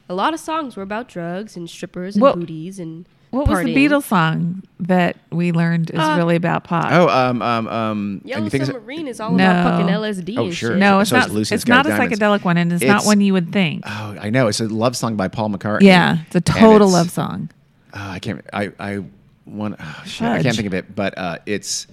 [0.09, 3.65] a lot of songs were about drugs and strippers and What- booties and What was
[3.65, 3.75] the.
[3.75, 6.93] Beatles song that we learned is Uh, really about pot?
[6.93, 8.21] Oh, um, um, um.
[8.21, 9.43] and Yellow you Submarine is all No.
[9.45, 10.71] about fucking LSD Oh, and sure.
[10.73, 10.79] shit.
[10.79, 11.31] no, it's so not.
[11.31, 12.19] Lucy's It's not a Diamonds.
[12.19, 13.85] psychedelic one, and it's, not It's- one you would think.
[13.87, 14.49] Oh, I know.
[14.49, 15.83] It's a love song by Paul McCartney.
[15.85, 17.49] yeah, it's a total it's- love song.
[17.95, 18.45] Oh, I can't.
[18.53, 18.99] I I
[19.47, 19.77] want.
[19.81, 20.95] Oh, shit, I can't think of it.
[20.95, 21.87] But uh, it's.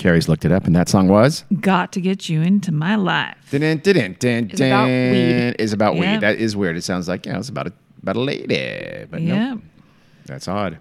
[0.00, 1.44] Carrie's looked it up, and that song was.
[1.60, 3.36] Got to get you into my life.
[3.50, 5.54] Dun, dun, dun, It's about weed.
[5.58, 6.14] Is about Yeah.
[6.14, 6.20] weed.
[6.22, 6.76] That is weird.
[6.78, 9.54] It sounds like you know it's about a about a lady, but Yeah.
[9.54, 9.60] no,
[10.24, 10.78] that's odd.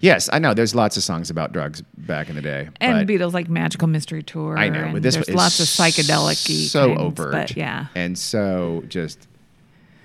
[0.00, 0.54] Yes, I know.
[0.54, 4.22] There's lots of songs about drugs back in the day, And Beatles like Magical Mystery
[4.22, 4.56] Tour.
[4.58, 4.90] I know.
[4.94, 6.36] But this there's lots of psychedelic
[6.68, 7.86] so kinds, overt, But yeah.
[7.94, 9.28] and so just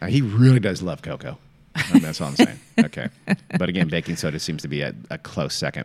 [0.02, 1.38] uh, he really does love cocoa.
[1.93, 2.60] That's all I'm saying.
[2.80, 3.10] Okay,
[3.58, 5.84] but again, baking soda seems to be a, a close second.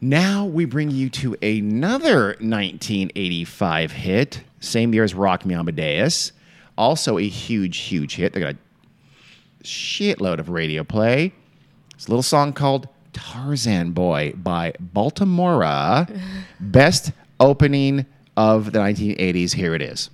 [0.00, 6.32] Now we bring you to another 1985 hit, same year as Rock Me Amadeus.
[6.76, 8.32] Also a huge, huge hit.
[8.32, 11.32] They got a shitload of radio play.
[11.94, 16.20] It's a little song called Tarzan Boy by Baltimora.
[16.60, 18.06] Best opening
[18.36, 19.54] of the 1980s.
[19.54, 20.10] Here it is.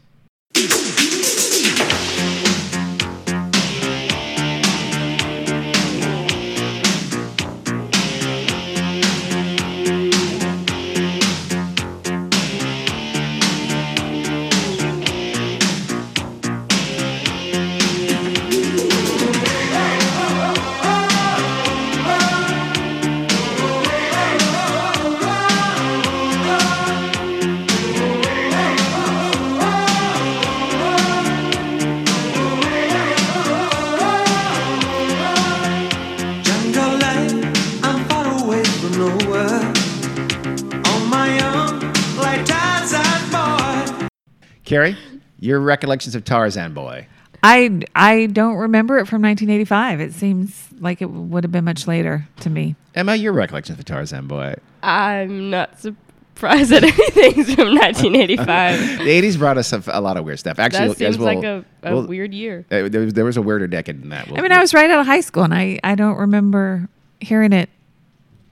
[44.75, 44.97] Carrie,
[45.39, 47.07] your recollections of Tarzan Boy.
[47.45, 50.01] I I don't remember it from 1985.
[50.01, 52.75] It seems like it would have been much later to me.
[52.93, 54.57] Emma, your recollections of Tarzan Boy.
[54.83, 56.83] I'm not surprised that
[57.17, 58.99] anything's from 1985.
[58.99, 60.59] The 80s brought us a, a lot of weird stuff.
[60.59, 62.67] Actually, that seems as well, like a, a well, weird year.
[62.73, 64.27] uh, there, was, there was a weirder decade than that.
[64.27, 66.89] We'll- I mean, I was right out of high school, and I I don't remember
[67.21, 67.71] hearing it.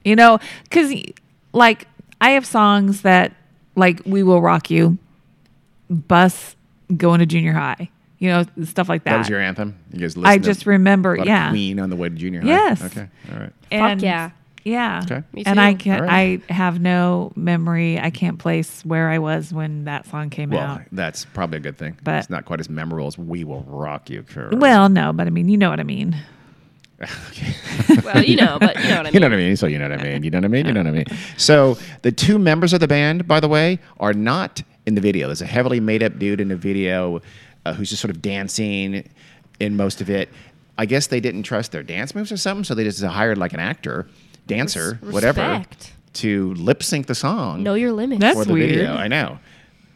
[0.05, 0.95] You know, because
[1.53, 1.89] like
[2.21, 3.35] I have songs that
[3.75, 4.99] like "We Will Rock You,"
[5.93, 6.57] "Bus,"
[6.97, 7.91] going to junior high.
[8.19, 9.11] You know, stuff like that.
[9.11, 9.77] that was your anthem.
[9.93, 11.51] You guys I listened to just remember, a lot of yeah.
[11.51, 12.47] Queen on the way to junior high.
[12.47, 12.85] Yes.
[12.85, 13.09] Okay.
[13.33, 13.53] All right.
[13.73, 14.31] And, yeah.
[14.65, 15.01] Yeah.
[15.05, 15.25] Okay.
[15.33, 17.99] Me And I can All I have no memory.
[17.99, 20.83] I can't place where I was when that song came Well, out.
[20.93, 21.99] that's probably a good thing.
[22.05, 24.55] But- it's not quite as memorable as "We Will Rock You." Carrie.
[24.55, 26.17] Well, no, but I mean, you know what I mean.
[28.05, 29.13] Well, you know, but you know what I mean.
[29.15, 29.57] You know what I mean.
[29.57, 30.23] So you know what I mean.
[30.23, 30.67] You know what I mean.
[30.67, 31.05] You know what I mean.
[31.37, 35.27] So the two members of the band, by the way, are not in the video.
[35.29, 37.21] There's a heavily made-up dude in the video
[37.65, 39.09] uh, who's just sort of dancing
[39.61, 40.29] in most of it.
[40.79, 43.53] I guess they didn't trust their dance moves or something, so they just hired like
[43.53, 44.09] an actor,
[44.47, 45.93] dancer, Res- whatever, respect.
[46.15, 48.21] to lip sync the song Know your limits.
[48.21, 48.71] That's for the weird.
[48.71, 48.95] video.
[48.95, 49.39] I know.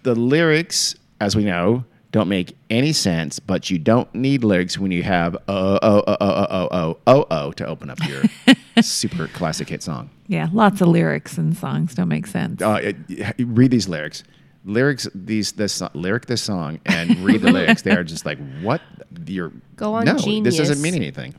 [0.03, 4.91] The lyrics, as we know, don't make any sense, but you don't need lyrics when
[4.93, 8.23] you have oh oh oh oh oh oh oh oh oh to open up your
[8.83, 10.09] super classic hit song.
[10.29, 12.63] Yeah, lots of lyrics and songs don't make sense.
[12.63, 14.23] Uh, it- read these lyrics.
[14.67, 17.83] Lyrics these this so- lyric this song and read the lyrics.
[17.83, 18.83] They are just like what
[19.27, 21.35] you're Go on, No, this doesn't mean anything.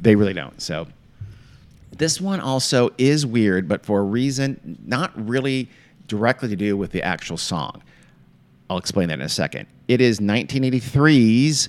[0.00, 0.60] They really don't.
[0.62, 0.86] So
[1.96, 5.68] this one also is weird, but for a reason not really
[6.06, 7.82] directly to do with the actual song.
[8.70, 9.66] I'll explain that in a second.
[9.88, 11.68] It is 1983's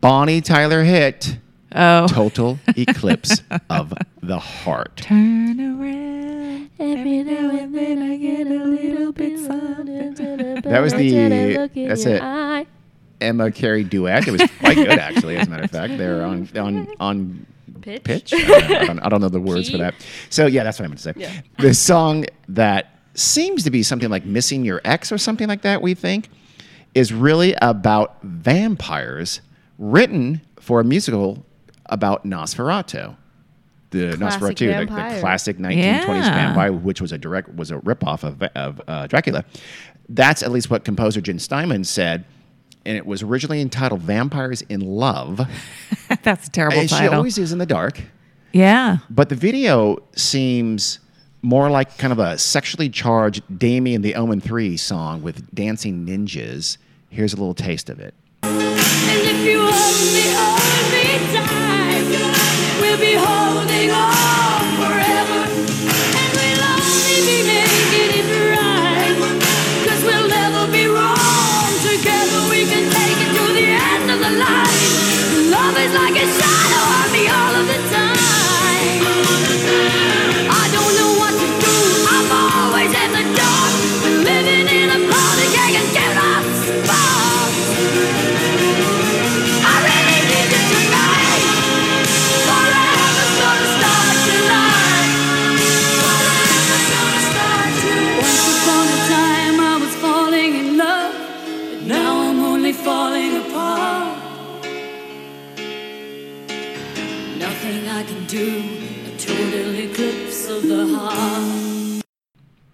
[0.00, 1.38] Bonnie Tyler hit
[1.76, 4.96] Oh, Total Eclipse of the Heart.
[4.98, 6.43] turn around.
[6.78, 10.14] Every now and then I get a little bit something.
[10.64, 12.22] That was the that's it.
[12.22, 12.66] Eye.
[13.20, 14.26] Emma Carrie duet.
[14.26, 15.36] It was quite good, actually.
[15.36, 17.46] As a matter of fact, they're on on on
[17.82, 18.02] Pitch.
[18.04, 18.32] pitch.
[18.34, 19.94] I don't, know, I don't- I don't know the words for that.
[20.30, 21.12] So yeah, that's what I meant to say.
[21.16, 21.32] Yeah.
[21.58, 25.82] The song that seems to be something like "Missing Your Ex" or something like that.
[25.82, 26.28] We think
[26.94, 29.40] is really about vampires,
[29.78, 31.44] written for a musical
[31.86, 33.16] about Nosferatu.
[33.94, 36.34] The Classic Nosferatu, the, the classic 1920s Yeah.
[36.34, 39.44] vampire, which was a direct was a ripoff of, of uh, Dracula.
[40.08, 42.24] That's at least what composer Jim Steinman said
[42.86, 45.40] and it was originally entitled "Vampires in Love."
[46.22, 48.02] That's a terrible and she always is in the dark.
[48.52, 48.98] yeah.
[49.08, 50.98] But the video seems
[51.40, 56.76] more like kind of a sexually charged Damien the Omen 3 song with dancing ninjas.
[57.10, 58.14] Here's a little taste of it.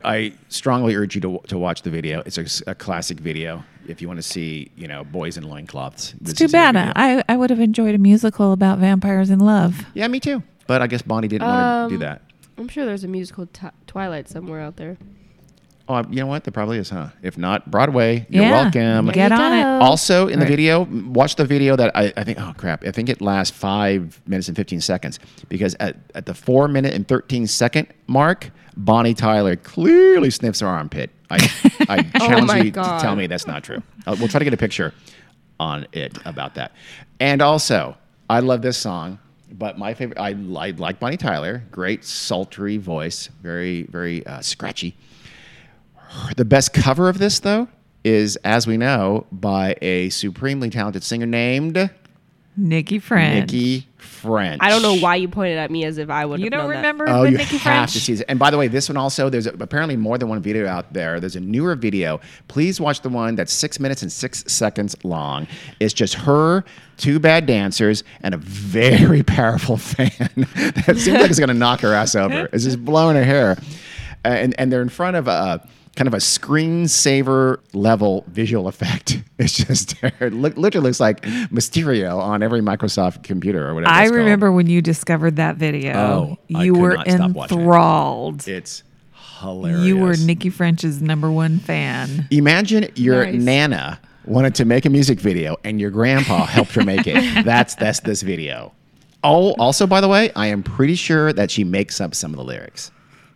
[0.05, 2.23] I strongly urge you to, to watch the video.
[2.27, 3.65] It's a classic video.
[3.87, 6.15] If you want to see, you know, boys in loincloths.
[6.21, 6.77] It's too bad.
[6.77, 9.85] I, I would have enjoyed a musical about vampires in love.
[9.95, 10.43] Yeah, me too.
[10.67, 12.23] But I guess Bonnie didn't want to Um, do that.
[12.57, 14.97] I'm sure there's a musical t- Twilight somewhere out there.
[15.91, 16.45] Oh, you know what?
[16.45, 17.09] There probably is, huh?
[17.21, 18.53] If not, Broadway, you're Yeah.
[18.53, 19.07] welcome.
[19.07, 19.65] Get There on it.
[19.83, 20.51] Also, in the Right.
[20.51, 24.21] video, watch the video that I, I think, oh crap, I think it lasts five
[24.25, 29.15] minutes and 15 seconds because at, at the four minute and 13 second mark, Bonnie
[29.15, 31.11] Tyler clearly sniffs her armpit.
[31.29, 31.51] I,
[31.89, 33.83] I challenge my you to tell me that's not true.
[34.07, 34.95] Uh, we'll try to get a picture
[35.59, 36.71] on it about that.
[37.19, 37.97] And also,
[38.29, 39.19] I love this song,
[39.53, 44.95] but my favorite, I, I like Bonnie Tyler, great sultry voice, very, very uh, scratchy.
[46.37, 47.69] The best cover of this, though,
[48.05, 51.91] is, as we know, by a supremely talented singer named
[52.57, 53.53] Nikki French.
[53.53, 54.59] Nikki French.
[54.63, 56.41] I don't know why you pointed at me as if I would.
[56.41, 56.77] You don't known that.
[56.79, 57.93] remember Oh, you Nikki have French?
[57.93, 58.23] to see this.
[58.23, 61.21] And by the way, this one also, there's apparently more than one video out there.
[61.21, 62.21] There's a newer video.
[62.49, 65.47] Please watch the one that's six minutes and six seconds long.
[65.79, 66.65] It's just her,
[66.97, 70.11] two bad dancers, and a very powerful fan
[70.87, 72.49] that seems like it's going to knock her ass over.
[72.53, 73.57] It's just blowing her hair.
[74.25, 79.23] Uh, and, and they're in front of a kind of a screensaver level visual effect.
[79.41, 83.91] It's just, it look, literally looks like Mysterio on every Microsoft computer or whatever.
[83.91, 84.19] I it's called.
[84.19, 85.95] remember when you discovered that video.
[85.95, 87.61] Oh, you were not stop watching it.
[87.63, 88.47] enthralled.
[88.49, 88.83] It's
[89.39, 89.81] hilarious.
[89.87, 92.29] You were Nikki French's number one fan.
[92.31, 93.41] Imagine your Nice.
[93.43, 97.15] nana wanted to make a music video and your grandpa helped her make it.
[97.45, 98.73] That's that's this video.
[99.25, 102.37] Oh, also by the way, I am pretty sure that she makes up some of
[102.37, 102.91] the lyrics.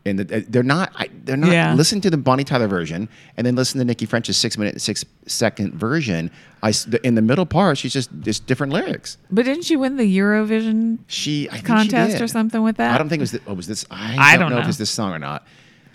[0.06, 0.92] And the, uh, they're not.
[0.96, 1.50] I, they're not.
[1.50, 1.72] Yeah.
[1.74, 5.02] Listen to the Bonnie Tyler version, and then listen to Nikki French's six minute six
[5.26, 6.30] second version.
[6.62, 9.16] I the- in the middle part, she's just just different lyrics.
[9.30, 12.22] But didn't she win the Eurovision She I think she contest did.
[12.22, 12.94] or something with that?
[12.94, 13.30] I don't think it was.
[13.32, 13.86] The, oh, was this?
[13.90, 14.68] I, I don't, don't know, if know.
[14.68, 15.46] it's this song or not.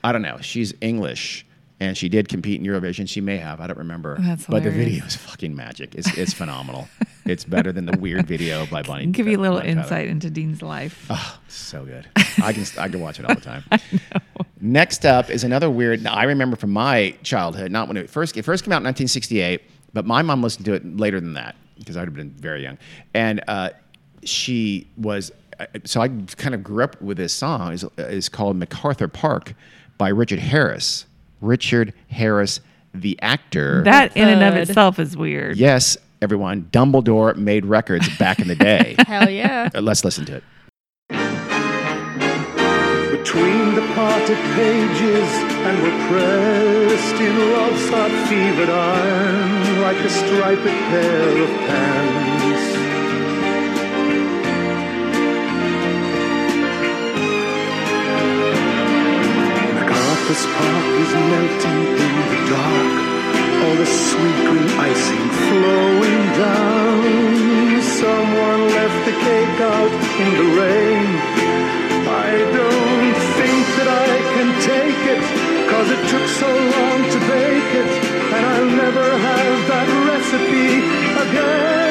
[0.04, 0.38] I don't know.
[0.42, 1.46] She's English,
[1.80, 3.08] and she did compete in Eurovision.
[3.08, 3.60] She may have.
[3.62, 4.18] I don't remember.
[4.20, 5.96] That's but the video is fucking magic.
[5.96, 6.88] It's it's phenomenal.
[7.26, 9.08] it's better than the weird video by Bonnie.
[9.08, 11.06] Give you a little insight into Dean's life.
[11.10, 12.08] Oh, so good.
[12.44, 13.64] I can I can watch it all the time.
[14.62, 16.06] Next up is another weird.
[16.06, 19.62] I remember from my childhood, not when it first it first came out in 1968,
[19.94, 22.78] but my mom listened to it later than that because I'd have been very young,
[23.14, 23.70] and uh,
[24.24, 25.32] she was.
[25.60, 27.72] uh, So I kind of grew up with this song.
[27.72, 29.54] is is called MacArthur Park
[29.98, 31.06] by Richard Harris.
[31.42, 32.60] Richard Harris,
[32.94, 33.84] the actor.
[33.84, 35.58] that in and of itself is weird.
[35.58, 36.64] yes, everyone.
[36.72, 38.96] Dumbledore made records back in the day.
[39.08, 39.70] Hell yeah.
[39.74, 40.44] Uh, Let's listen to it.
[43.12, 45.30] Between the parted pages
[45.68, 52.29] and we're pressed in love's hot fevered iron like a striped pair of pants.
[60.30, 62.94] MacArthur's Park is melting in the dark,
[63.66, 67.82] all the sweet green icing flowing down.
[67.82, 71.10] Someone left the cake out in the rain.
[72.06, 75.24] I don't think that I can take it,
[75.72, 77.92] cause it took so long to bake it,
[78.34, 80.70] and I'll never have that recipe
[81.26, 81.89] again.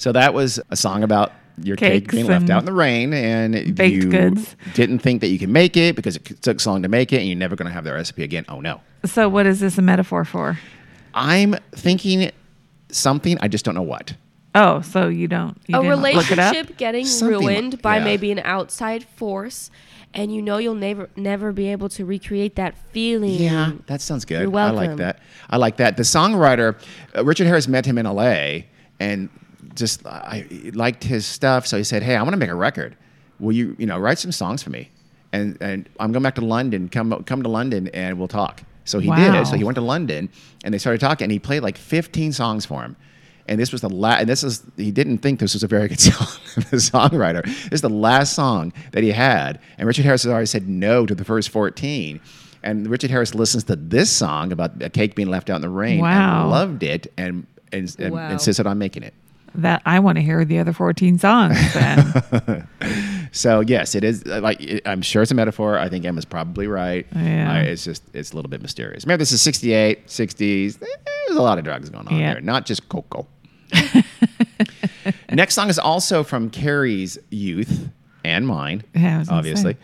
[0.00, 1.32] So that was a song about
[1.62, 4.56] your cake Cakes being left out in the rain, and baked you goods.
[4.72, 7.18] didn't think that you can make it because it took so long to make it,
[7.18, 8.46] and you're never going to have that recipe again.
[8.48, 8.80] Oh no!
[9.04, 10.58] So what is this a metaphor for?
[11.12, 12.30] I'm thinking
[12.90, 13.36] something.
[13.40, 14.14] I just don't know what.
[14.54, 16.52] Oh, so you don't you a didn't look it up?
[16.52, 18.04] relationship getting Something like- ruined by yeah.
[18.04, 19.70] maybe an outside force,
[20.14, 23.34] and you know you'll never never be able to recreate that feeling.
[23.34, 24.40] Yeah, that sounds good.
[24.40, 25.18] You're I like that.
[25.50, 25.98] I like that.
[25.98, 26.80] The songwriter,
[27.14, 28.66] uh, Richard Harris, met him in L.A.
[28.98, 29.28] and
[29.74, 31.66] just I liked his stuff.
[31.66, 32.96] So he said, "Hey, I want to make a record.
[33.38, 34.90] Will you, you know, write some songs for me?
[35.32, 36.88] And and I'm going back to London.
[36.88, 39.16] Come come to London and we'll talk." So he Wow.
[39.16, 39.46] did.
[39.46, 40.28] So he went to London
[40.64, 41.26] and they started talking.
[41.26, 42.96] And he played like 15 songs for him.
[43.46, 44.20] And this was the last.
[44.20, 46.26] And this is he didn't think this was a very good song.
[46.56, 47.44] the songwriter.
[47.44, 49.60] This is the last song that he had.
[49.78, 52.20] And Richard Harris has already said no to the first 14.
[52.62, 55.68] And Richard Harris listens to this song about a cake being left out in the
[55.70, 56.42] rain Wow.
[56.42, 58.30] and loved it and and, and Wow.
[58.32, 59.14] insisted on making it.
[59.54, 62.66] That I want to hear the other 14 songs then.
[63.32, 65.78] So yes, it is uh, like it, I'm sure it's a metaphor.
[65.78, 67.06] I think Emma's probably right.
[67.14, 67.60] Yeah.
[67.60, 69.04] Uh, it's just it's a little bit mysterious.
[69.04, 70.80] Remember, this is 68, 60s.
[70.80, 72.32] There's a lot of drugs going on Yeah.
[72.34, 73.28] there, not just cocoa.
[75.30, 77.88] Next song is also from Carrie's youth
[78.24, 79.76] and mine, Yeah, I obviously.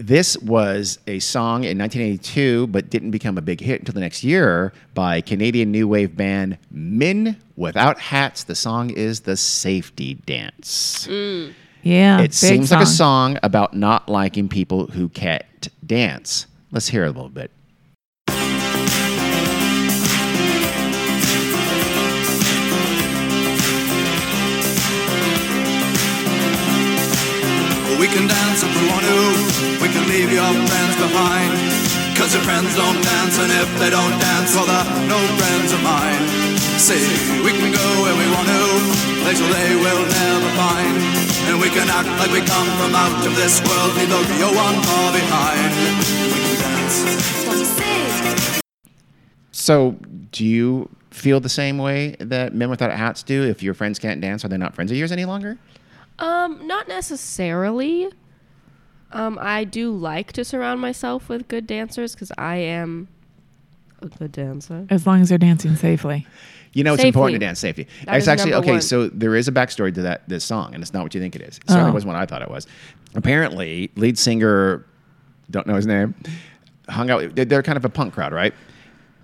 [0.00, 4.24] This was a song in 1982, but didn't become a big hit until the next
[4.24, 8.44] year by Canadian new wave band Men Without Hats.
[8.44, 11.06] The song is The Safety Dance.
[11.06, 11.52] Mm.
[11.82, 12.16] Yeah.
[12.20, 16.46] It big seems like a song about not liking people who can't dance.
[16.72, 17.50] Let's hear it a little bit.
[28.00, 29.79] We can dance if we want to.
[30.10, 31.54] We can leave your friends behind.
[32.18, 35.80] Cause your friends don't dance, and if they don't dance, well, they're no friends of
[35.86, 36.26] mine.
[36.82, 36.98] See,
[37.46, 38.58] we can go where we want to,
[39.22, 40.98] places they will never find.
[41.46, 44.50] And we can act like we come from out of this world, leave the real
[44.50, 45.70] one far behind.
[46.26, 47.06] We can dance.
[49.52, 49.92] So,
[50.32, 53.44] do you feel the same way that men without hats do?
[53.44, 55.56] If your friends can't dance, are they not friends of yours any longer?
[56.18, 58.10] Um, not necessarily.
[59.12, 63.08] Um, I do like to surround myself with good dancers because I am
[64.02, 64.86] a good dancer.
[64.90, 66.26] As long as they're dancing safely.
[66.72, 67.08] You know, it's Safely.
[67.08, 67.88] important to dance safety.
[68.04, 68.72] That it's is actually number okay.
[68.74, 68.80] one.
[68.82, 71.34] So there is a backstory to that this song, and it's not what you think
[71.34, 71.58] it is.
[71.58, 71.94] It certainly Oh.
[71.94, 72.68] wasn't what I thought it was.
[73.16, 74.86] Apparently, lead singer,
[75.50, 76.14] don't know his name,
[76.88, 77.34] hung out.
[77.34, 78.54] they're- They're kind of a punk crowd, right?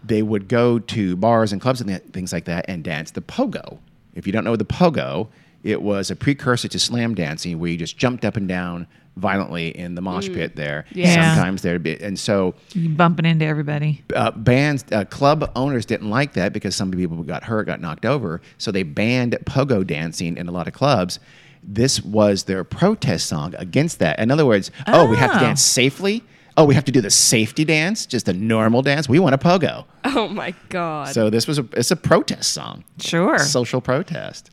[0.04, 3.20] They would go to bars and clubs and th- things like that and dance the
[3.20, 3.78] pogo.
[4.16, 5.28] If you don't know the pogo,
[5.62, 8.86] it was a precursor to slam dancing, where you just jumped up and down
[9.16, 10.84] violently in the mosh pit there.
[10.92, 11.34] Yeah.
[11.34, 14.02] Sometimes there'd be, and so You bumping into everybody.
[14.14, 18.04] uh, bands, uh, club owners didn't like that because some people got hurt, got knocked
[18.04, 18.42] over.
[18.58, 21.18] So they banned pogo dancing in a lot of clubs.
[21.62, 24.18] This was their protest song against that.
[24.18, 25.40] In other words, oh, we have to Oh.
[25.40, 26.22] dance safely.
[26.58, 29.08] Oh, we have to do the safety dance, just a normal dance.
[29.08, 29.84] We want a pogo.
[30.04, 31.08] Oh my god.
[31.14, 33.38] So this was a it's a protest song, Sure.
[33.38, 34.50] social protest,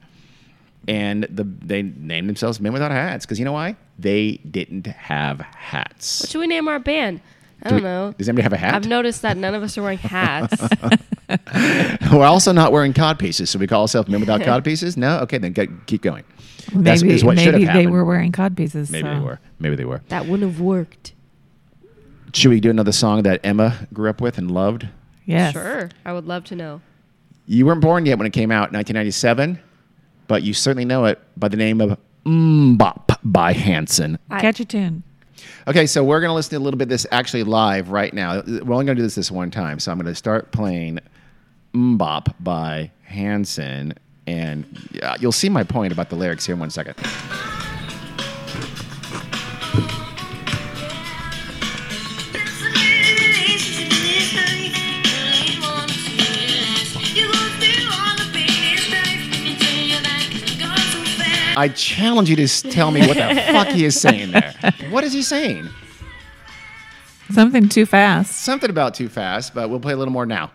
[0.88, 3.75] and the they named themselves Men Without Hats because you know why?
[3.99, 6.21] They didn't have hats.
[6.21, 7.21] what should we name our band?
[7.61, 8.13] I Do don't we- know.
[8.17, 8.73] Does anybody have a hat?
[8.75, 10.61] I've noticed that none of us are wearing hats.
[12.11, 14.97] We're also not wearing cod pieces, so we call ourselves Men Without Cod Pieces.
[14.97, 16.23] No, okay, then go, keep going.
[16.73, 17.91] That's maybe is what should have maybe they happened.
[17.91, 18.89] were wearing cod pieces.
[18.89, 19.13] Maybe so.
[19.13, 19.39] they were.
[19.59, 20.01] Maybe they were.
[20.09, 21.13] that wouldn't have worked.
[22.34, 24.88] Should we do another song that Emma grew up with and loved?
[25.25, 25.53] Yes.
[25.53, 25.89] Sure.
[26.05, 26.81] I would love to know.
[27.45, 29.59] You weren't born yet when it came out, 1997,
[30.34, 34.17] but you certainly know it by the name of MMMBop by Hanson.
[34.31, 35.03] I- Catch a tune.
[35.67, 38.11] Okay, so we're going to listen to a little bit of this actually live right
[38.15, 38.41] now.
[38.41, 40.97] We're only going to do this this one time, so I'm going to start playing
[41.75, 43.93] MMMBop by Hanson,
[44.25, 44.65] and
[45.19, 46.95] you'll see my point about the lyrics here in one second.
[61.58, 64.54] I challenge you to tell me what the fuck he is saying there.
[64.89, 65.70] What is he saying?
[67.32, 68.32] Something too fast.
[68.43, 70.51] Something about too fast, but we'll play a little more now.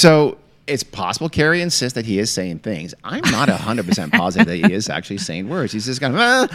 [0.00, 2.94] So it's possible Carrie insists that he is saying things.
[3.04, 5.72] I'm not 100% positive that he is actually saying words.
[5.72, 6.50] He's just kind ah, of.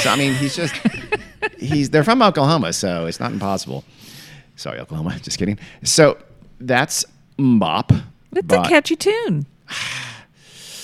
[0.00, 0.74] So, I mean, he's just.
[1.58, 3.84] He's They're from Oklahoma, so it's not impossible.
[4.56, 5.18] Sorry, Oklahoma.
[5.22, 5.58] Just kidding.
[5.84, 6.18] So
[6.60, 7.04] that's
[7.38, 8.02] MMMBop.
[8.32, 9.46] It's but a catchy tune.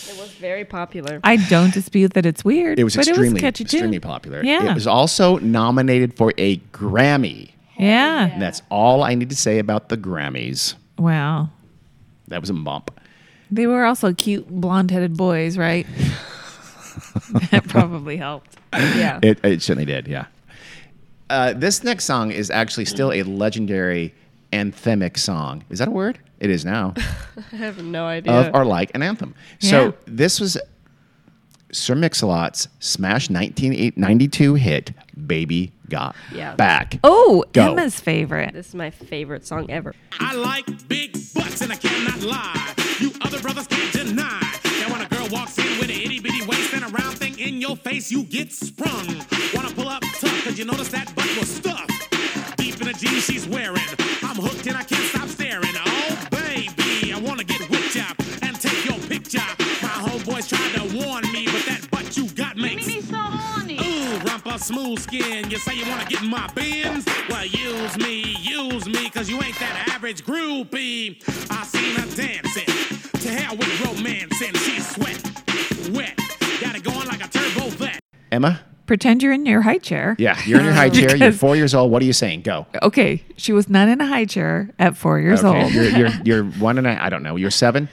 [0.07, 1.21] It was very popular.
[1.25, 2.79] I don't dispute that it's weird.
[2.79, 4.09] It was but extremely, it was a catchy extremely tune.
[4.09, 4.45] popular.
[4.45, 4.71] Yeah.
[4.71, 7.51] It was also nominated for a Grammy.
[7.79, 8.27] Yeah.
[8.27, 10.75] And that's all I need to say about the Grammys.
[10.99, 11.51] Wow.
[12.29, 12.91] That was a bump.
[13.51, 15.87] They were also cute blonde-headed boys, right?
[17.51, 18.57] that probably helped.
[18.73, 19.21] Yeah.
[19.23, 20.27] It, it certainly did, yeah.
[21.31, 24.15] Uh, this next song is actually still a legendary
[24.53, 25.65] anthemic song.
[25.71, 26.19] Is that a word?
[26.41, 26.95] It is now.
[27.53, 28.33] I have no idea.
[28.33, 29.35] of or like an anthem.
[29.59, 30.59] So this was
[31.75, 34.93] Sir Mix-a-Lot's smash 1992 hit,
[35.27, 36.55] Baby Got Yeah.
[36.55, 36.99] Back.
[37.03, 37.73] Oh, Go.
[37.73, 38.53] Emma's favorite.
[38.55, 39.93] this is my favorite song ever.
[40.21, 42.75] I like big butts and I cannot lie.
[43.01, 44.41] You other brothers can't deny.
[44.63, 47.39] That when a girl walks in with an itty bitty waist and a round thing
[47.41, 49.07] in your face, you get sprung.
[49.53, 51.91] Wanna pull up tough, cause you notice that butt was stuffed.
[52.57, 53.83] Deep in the jeans she's wearing.
[54.23, 55.75] I'm hooked and I can't stop staring.
[55.85, 59.43] Oh, baby, I wanna get whipped up and take your picture.
[59.83, 61.34] My homeboys tried to warn me,
[62.15, 63.75] but that you got makes me so horny.
[63.75, 65.51] Ooh, rumpa smooth skin.
[65.51, 67.05] You say you wanna get in my bins?
[67.29, 71.23] Well, use me, use me, cause you ain't that average groupie.
[71.51, 72.67] I seen her dancing.
[73.21, 75.21] To hell with romance, and she's sweat,
[75.93, 76.19] wet.
[76.61, 78.01] Got it going like a turbo vet.
[78.31, 78.61] Emma?
[78.87, 80.15] Pretend you're in your high chair.
[80.19, 81.17] Yeah, you're in your high chair.
[81.17, 81.91] You're four years old.
[81.91, 82.43] What are you saying?
[82.43, 82.67] Go.
[82.83, 85.73] Okay, she was not in a high chair at four years okay, old.
[85.73, 87.37] You're, you're, you're one and a, I don't know.
[87.37, 87.89] You're seven.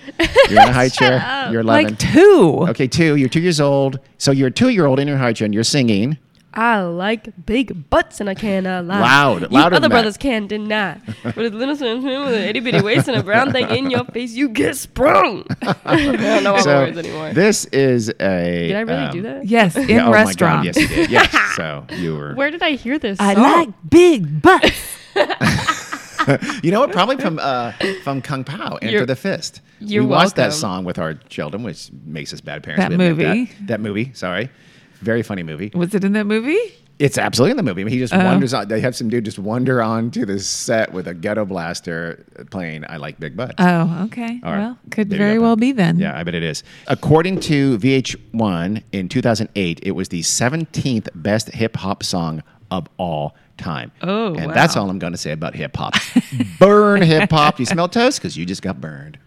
[0.49, 1.47] You're in a high chair.
[1.51, 1.85] You're 11.
[1.85, 2.65] like two.
[2.69, 3.15] Okay, two.
[3.15, 3.99] You're two years old.
[4.17, 6.17] So you're a two year old in your high chair and you're singing.
[6.53, 8.99] I like big butts and I cannot lie.
[8.99, 9.89] Loud, You louder other than that.
[9.89, 10.99] brothers can't deny.
[11.23, 13.89] With a little swim swim with an itty bitty waist and a brown thing in
[13.89, 15.45] your face, you get sprung.
[15.85, 17.33] I don't know all the So words anymore.
[17.33, 18.67] this is a.
[18.67, 19.45] Did I really um, do that?
[19.45, 21.09] Yes, in yeah, oh my God, yes, you did.
[21.09, 21.33] Yes.
[21.55, 22.33] so you were.
[22.33, 23.19] Where did I hear this?
[23.21, 23.43] I song?
[23.43, 24.97] like big butts.
[26.61, 26.91] You know what?
[26.91, 27.71] Probably from uh,
[28.03, 29.59] from Kung Pow, Enter You're- the Fist.
[29.79, 32.87] you're we watched that song with our children, which makes us bad parents.
[32.87, 33.23] That movie.
[33.45, 34.11] That, that movie.
[34.13, 34.51] Sorry.
[35.01, 35.71] Very funny movie.
[35.73, 36.57] Was it in that movie?
[36.99, 37.81] It's absolutely in the movie.
[37.81, 38.23] I mean, He just Oh.
[38.23, 38.67] wanders on.
[38.67, 42.97] They have some dude just wander onto the set with a ghetto blaster playing "I
[42.97, 44.39] Like Big Butts." Oh, okay.
[44.43, 44.59] All right.
[44.59, 45.97] Well, could very well be then.
[45.97, 46.63] Yeah, I bet it is.
[46.87, 53.35] According to VH1 in 2008, it was the 17th best hip hop song of all
[53.57, 53.91] time.
[54.03, 55.95] Oh, and that's all I'm going to say about hip hop.
[56.59, 57.59] Burn hip hop.
[57.59, 59.17] You smell toast because you just got burned.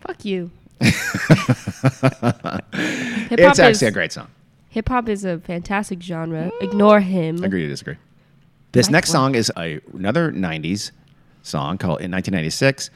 [0.00, 0.50] Fuck you.
[3.32, 4.28] It's actually a great song.
[4.70, 6.50] Hip hop is a fantastic genre.
[6.60, 7.42] Ignore him.
[7.42, 7.96] Agree to disagree.
[8.72, 9.14] This Nice next one.
[9.14, 10.92] song is a, another 90s
[11.42, 12.90] song called in 1996.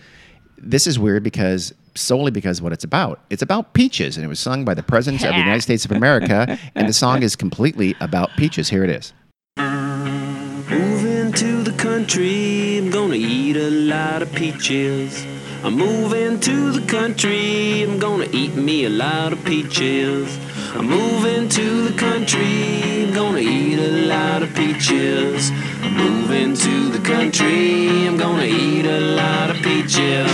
[0.56, 3.20] This is weird because solely because what it's about.
[3.28, 5.90] It's about peaches, and it was sung by the President of the United States of
[5.92, 8.68] America, and the song is completely about peaches.
[8.68, 9.12] Here it is.
[9.58, 15.26] Moving to the country, I'm gonna eat a lot of peaches.
[15.64, 20.38] I'm moving to the country, I'm gonna eat me a lot of peaches.
[20.76, 25.52] I'm moving to the country, gonna eat a lot of peaches.
[25.80, 30.26] I'm moving to the country, I'm gonna eat a lot of peaches.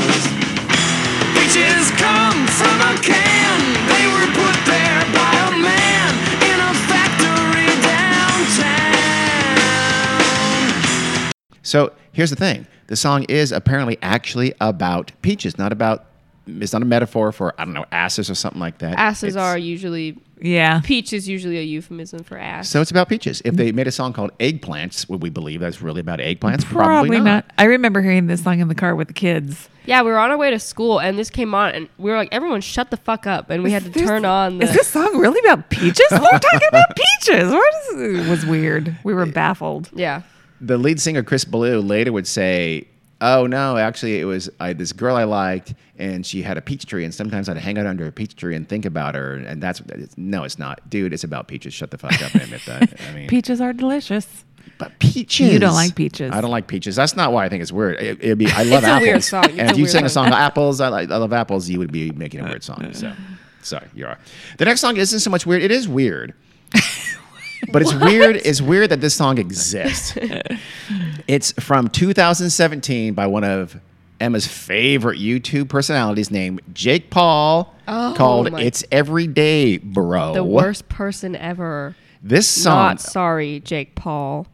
[1.37, 3.61] Peaches come from a can,
[3.93, 6.15] they were put there by a man
[6.49, 9.13] in a factory downtown.
[11.63, 16.07] So here's the thing: the song is apparently actually about peaches, not about.
[16.47, 18.99] It's not a metaphor for I don't know asses or something like that.
[18.99, 20.19] Asses It's- are usually.
[20.43, 20.81] Yeah.
[20.83, 22.67] Peach is usually a euphemism for ass.
[22.71, 23.43] So it's about peaches.
[23.45, 26.65] If they made a song called Eggplants, would we believe that's really about eggplants?
[26.65, 27.45] Probably, not.
[27.59, 29.69] I remember hearing this song in the car with the kids.
[29.85, 32.17] Yeah, we were on our way to school and this came on and we were
[32.17, 33.51] like, everyone shut the fuck up.
[33.51, 34.65] And we had to This- turn on the.
[34.65, 36.07] Is this song really about peaches?
[36.09, 37.53] They're talking about peaches.
[37.53, 38.97] What is, it was weird.
[39.05, 39.91] We were baffled.
[39.95, 40.23] Yeah.
[40.63, 42.87] the lead singer Chris Ballew later would say,
[43.21, 46.87] "Oh no, actually, it was I, this girl I liked, and she had a peach
[46.87, 49.63] tree, and sometimes I'd hang out under a peach tree and think about her, and
[49.63, 51.13] that's it's, no, it's not, dude.
[51.13, 51.75] It's about peaches.
[51.75, 53.01] Shut the fuck up and admit that.
[53.09, 54.45] I mean, Peaches are delicious.
[54.79, 55.53] but peaches.
[55.53, 56.33] You don't like peaches.
[56.33, 56.97] I don't like peaches.
[56.97, 57.97] That's not why I think it's weird.
[58.01, 59.03] It, it'd be I love It's a apples.
[59.07, 59.45] weird song.
[59.45, 60.27] It's and a if you sang a song.
[60.29, 62.93] song apples, I, like, I love apples, you would be making a weird song.
[62.93, 63.13] So,
[63.63, 64.19] sorry, you are.
[64.59, 65.63] The next song isn't so much weird.
[65.63, 66.35] It is weird.
[67.73, 68.37] But it's weird.
[68.37, 70.17] It's weird that this song exists.
[71.29, 73.79] it's from 2017 by one of
[74.19, 80.35] Emma's favorite YouTube personalities named Jake Paul Oh called my- It's Everyday Bro.
[80.35, 81.95] the worst person ever.
[82.23, 84.47] This song, Not sorry, Jake Paul.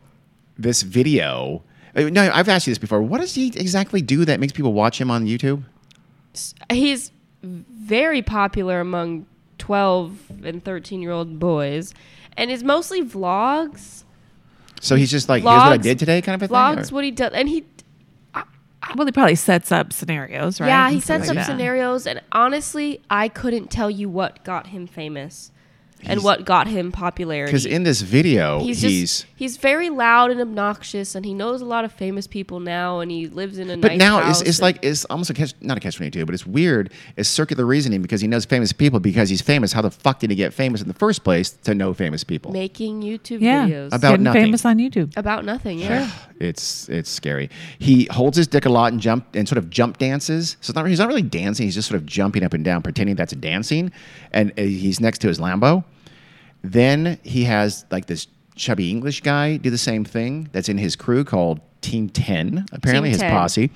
[0.59, 1.63] this video,
[1.97, 3.03] Uh, No, I've asked you this before.
[3.03, 5.63] What does he exactly do that makes people watch him on YouTube?
[6.71, 7.11] He's
[7.43, 9.27] very popular among
[9.59, 11.95] 12 and 13 year old boys
[12.37, 14.05] and it's mostly vlogs.
[14.81, 16.57] So he's just like, here's what I Vlogs- did today, kind of a thing.
[16.57, 17.33] Vlogs, what he does.
[17.33, 17.65] And he,
[18.95, 20.69] Well, he probably sets up scenarios, right?
[20.69, 21.47] yeah, he sets like up that.
[21.47, 22.07] scenarios.
[22.07, 25.51] And honestly, I couldn't tell you what got him famous
[26.05, 27.51] and what got him popularity.
[27.51, 31.61] Because in this video, he's he's, just he's very loud and obnoxious and he knows
[31.61, 34.41] a lot of famous people now and he lives in a But nice now house
[34.41, 36.93] it's, it's like it's almost a catch, not a catch twenty two, but it's weird.
[37.17, 39.73] It's circular reasoning because he knows famous people because he's famous.
[39.73, 42.53] How the fuck did he get famous in the first place to know famous people?
[42.53, 44.43] making YouTube Yeah, videos About getting nothing.
[44.45, 45.17] famous on YouTube.
[45.17, 45.79] about nothing.
[45.79, 46.11] Yeah.
[46.39, 47.49] It's it's scary.
[47.79, 50.57] He holds his dick a lot and jump and sort of jump dances.
[50.61, 51.65] So it's not he's not really dancing.
[51.67, 53.91] He's just sort of jumping up and down, pretending that's dancing.
[54.33, 55.85] And uh, he's next to his Lambo.
[56.63, 60.49] Then he has like this chubby English guy do the same thing.
[60.53, 62.67] That's in his crew called Team Ten.
[62.73, 63.31] Apparently Team his 10.
[63.31, 63.71] posse.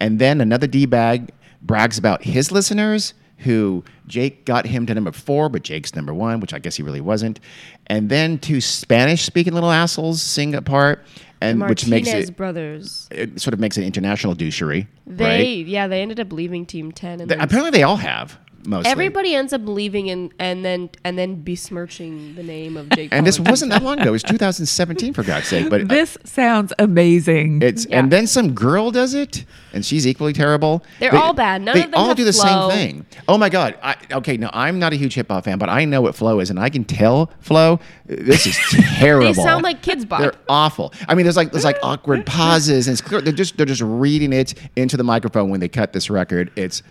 [0.00, 1.30] And then another d bag
[1.62, 3.14] brags about his listeners.
[3.44, 6.82] Who Jake got him to number four, but Jake's number one, which I guess he
[6.82, 7.40] really wasn't.
[7.86, 11.06] And then two Spanish-speaking little assholes sing a part,
[11.40, 13.08] and which makes it brothers.
[13.10, 14.88] it sort of makes it international douchery.
[15.06, 15.66] They right?
[15.66, 18.38] yeah, they ended up leaving Team Ten, and They- apparently they all have
[18.70, 18.90] mostly.
[18.90, 23.10] everybody ends up leaving and and then and then besmirching the name of Jake.
[23.12, 24.08] and this Paul and wasn't that long ago.
[24.10, 25.68] It was 2017 for God's sake.
[25.68, 27.60] But uh, This sounds amazing.
[27.62, 27.98] it's Yeah.
[27.98, 30.82] and then some girl does it, and she's equally terrible.
[31.00, 31.62] They're They- all bad.
[31.62, 31.96] None they of them are not.
[31.96, 32.70] They all have do the flow.
[32.70, 33.06] same thing.
[33.28, 33.76] Oh my God!
[33.82, 36.40] I, okay, no, I'm not a huge hip hop fan, but I know what flow
[36.40, 37.80] is, and I can tell flow.
[38.06, 38.56] This is
[38.98, 39.26] terrible.
[39.32, 40.20] They sound like Kidz Bop.
[40.20, 40.92] They're awful.
[41.08, 43.82] I mean, there's like there's like awkward pauses, and it's clear they're just they're just
[43.82, 46.50] reading it into the microphone when they cut this record.
[46.56, 46.82] It's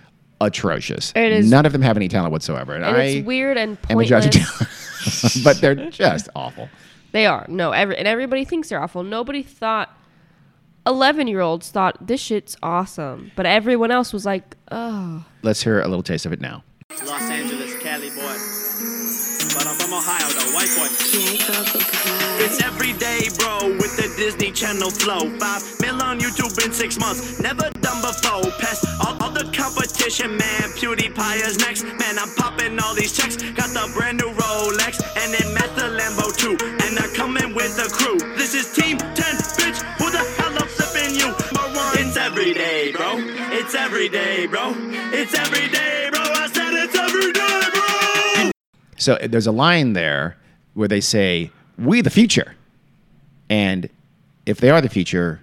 [0.42, 1.12] atrocious.
[1.16, 3.78] It is- None of them have any talent whatsoever, and, and I it's weird and
[3.90, 5.22] am a judge pointless.
[5.22, 5.44] talent.
[5.44, 6.70] but they're just awful.
[7.12, 9.04] They are no, every, and everybody thinks they're awful.
[9.04, 9.96] Nobody thought.
[10.88, 16.02] Eleven-year-olds thought this shit's awesome, but everyone else was like, "Oh, Let's hear a little
[16.04, 16.64] taste of it now.
[17.06, 18.38] Los Angeles, Cali boy.
[19.54, 20.70] But I'm from Ohio though, white
[21.90, 21.99] boy.
[22.50, 25.30] It's every day, bro, with the Disney Channel flow.
[25.38, 28.50] Five mil on YouTube in six months, never done before.
[28.58, 30.66] Past all, all the competition, man.
[30.74, 32.18] PewDiePie is next, man.
[32.18, 33.38] I'm popping all these checks.
[33.38, 36.58] Got the brand new Rolex, and then met the Lambo too.
[36.82, 38.18] And they're coming with the crew.
[38.36, 39.86] This is Team 10, bitch.
[40.02, 41.30] Who the hell I'm flipping you?
[42.02, 43.14] It's every day, bro.
[43.54, 44.74] It's every day, bro.
[45.14, 46.22] It's every day, bro.
[46.22, 47.70] I said it's every day,
[48.42, 48.52] bro.
[48.98, 50.38] So there's a line there
[50.74, 52.56] where they say, "We the future,"
[53.50, 53.90] and
[54.46, 55.40] if they are the future,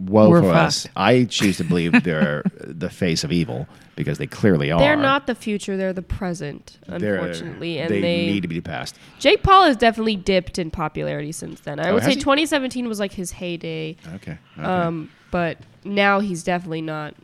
[0.00, 0.66] woe We're for fucked.
[0.66, 0.88] us.
[0.96, 4.78] I choose to believe they're the face of evil because they clearly are.
[4.78, 8.60] they're not the future; they're the present." They're- Unfortunately, and they, they, need to be
[8.60, 8.96] passed.
[9.18, 11.80] Jake Paul has definitely dipped in popularity since then.
[11.80, 12.20] I Oh, would has say he?
[12.20, 13.96] 2017 was like his heyday.
[14.16, 14.38] Okay.
[14.58, 14.62] okay.
[14.66, 17.14] Um, but now he's definitely not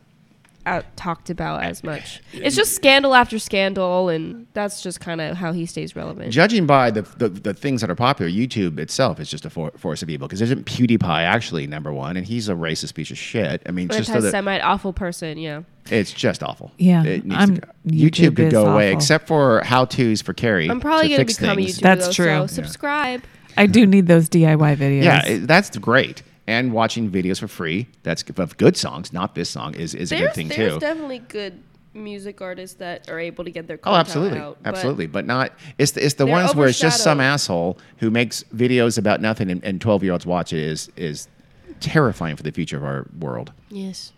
[0.65, 2.21] out, talked about as much.
[2.31, 6.31] It's just scandal after scandal, and that's just kind of how he stays relevant.
[6.31, 9.71] Judging by the, the the things that are popular, YouTube itself is just a for,
[9.71, 13.17] force of evil because isn't PewDiePie actually number one, and he's a racist piece of
[13.17, 13.61] shit.
[13.65, 15.37] I mean, just so that, Anti-Semite, awful person.
[15.37, 15.63] Yeah.
[15.89, 16.71] it's just awful.
[16.77, 17.67] Yeah, it needs I'm- to go.
[17.87, 18.97] YouTube, YouTube could is go away awful.
[18.99, 20.69] except for how tos for Carrie.
[20.69, 21.77] I'm probably to gonna fix become things.
[21.77, 21.83] a YouTuber.
[21.83, 22.25] That's though, true.
[22.25, 22.45] So Yeah.
[22.47, 23.23] subscribe.
[23.55, 25.03] I do need those DIY videos.
[25.03, 26.23] Yeah, it, that's great.
[26.45, 30.17] And watching videos for free, that's of good songs, not this song, is, is a
[30.17, 30.79] good thing there's too.
[30.79, 31.61] definitely good
[31.93, 34.57] music artists that are able to get their Oh, absolutely, out.
[34.61, 35.53] but absolutely, but not.
[35.77, 39.49] It's the, it's the ones where it's just some asshole who makes videos about nothing
[39.51, 41.27] and- and twelve year olds watch it is is
[41.79, 43.51] terrifying for the future of our world.
[43.69, 44.11] Yes.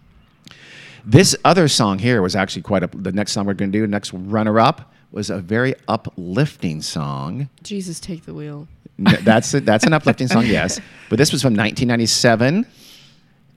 [1.05, 2.87] This other song here was actually quite a.
[2.87, 7.49] The next song we're going to do, next runner up, was a very uplifting song.
[7.61, 8.67] Jesus, take the wheel.
[8.99, 10.79] N- that's a, that's an uplifting song, yes.
[11.09, 12.65] But this was from 1997,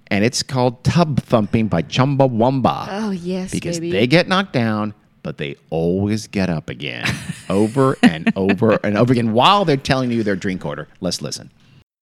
[0.09, 2.86] and it's called "Tub Thumping" by Chumbawamba.
[2.91, 3.93] Oh yes, because baby.
[3.93, 7.07] they get knocked down, but they always get up again,
[7.49, 10.89] over and over and over again, while they're telling you their drink order.
[11.01, 11.51] Let's listen.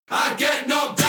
[0.08, 1.05] I get knocked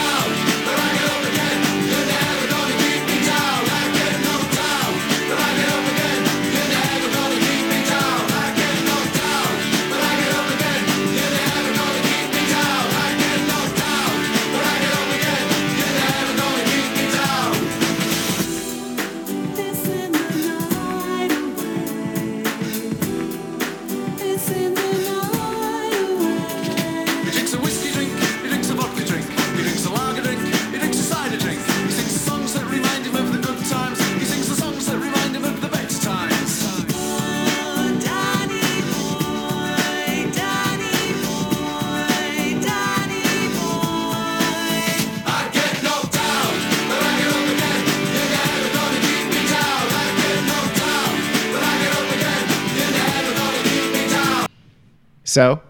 [55.37, 55.61] So,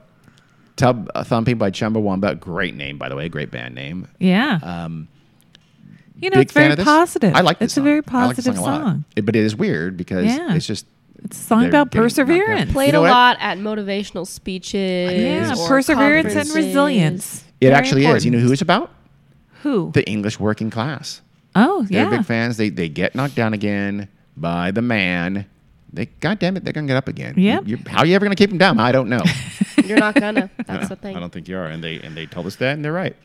[0.78, 4.08] Tub Thumping by Chumbawamba, great name by the way, great band name.
[4.20, 4.60] Yeah.
[4.64, 5.08] Um,
[6.20, 7.36] you know, it's very positive.
[7.36, 7.72] I like this.
[7.74, 9.06] It's a very I like this positive song.
[9.16, 10.54] It- but it is weird because Yeah.
[10.56, 10.86] it's just
[11.24, 12.26] It's a song about getting knocked down.
[12.28, 12.72] perseverance.
[12.72, 15.12] Played You know a lot at motivational speeches.
[15.12, 17.44] Yeah, perseverance and resilience.
[17.60, 18.24] It Very actually is.
[18.26, 18.92] You know who it's about?
[19.64, 19.92] Who?
[19.94, 21.22] The English working class.
[21.56, 22.04] Oh, yeah.
[22.10, 22.58] They're big fans.
[22.58, 24.08] They they get knocked down again
[24.38, 25.46] by the man.
[25.94, 27.36] They, God damn it, they're gonna get up again.
[27.38, 28.80] yeah You, you- how are you ever gonna keep them down?
[28.80, 29.22] I don't know.
[29.86, 30.50] You're not gonna.
[30.66, 31.16] That's Uh, the thing.
[31.16, 33.16] I don't think you are, and they and they told us that, and they're right.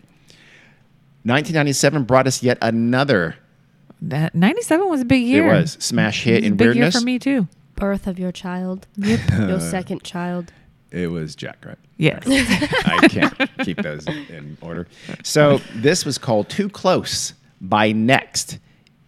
[1.24, 3.36] 1997 brought us yet another.
[4.00, 5.46] That 97 was a big year.
[5.54, 6.94] It was smash hit It was in big weirdness.
[6.94, 7.46] year for me too.
[7.76, 8.86] Birth of your child.
[8.96, 9.20] Yep.
[9.48, 10.52] your second child.
[10.90, 11.78] It was Jack, right?
[11.96, 12.22] Yes.
[12.26, 13.34] I can't
[13.64, 14.86] keep those in order.
[15.22, 18.58] So this was called Too Close by Next.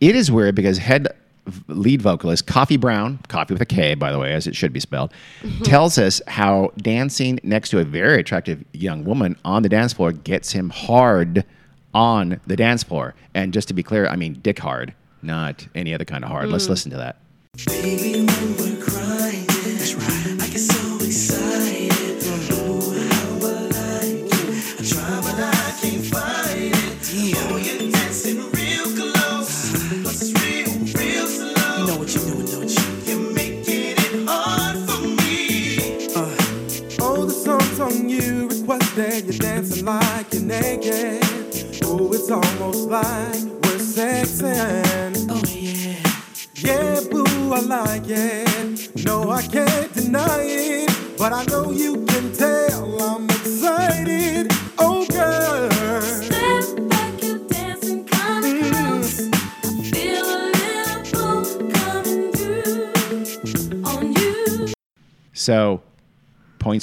[0.00, 1.08] It is weird because head v-
[1.68, 4.80] lead vocalist Coffee Brown, coffee with a K, by the way, as it should be
[4.80, 5.12] spelled,
[5.62, 10.12] tells us how dancing next to a very attractive young woman on the dance floor
[10.12, 11.44] gets him hard
[11.92, 13.14] on the dance floor.
[13.34, 16.48] And just to be clear, I mean dick hard, not any other kind of hard.
[16.48, 16.70] Let's Mm.
[16.70, 17.16] listen to that.
[17.66, 18.26] Baby,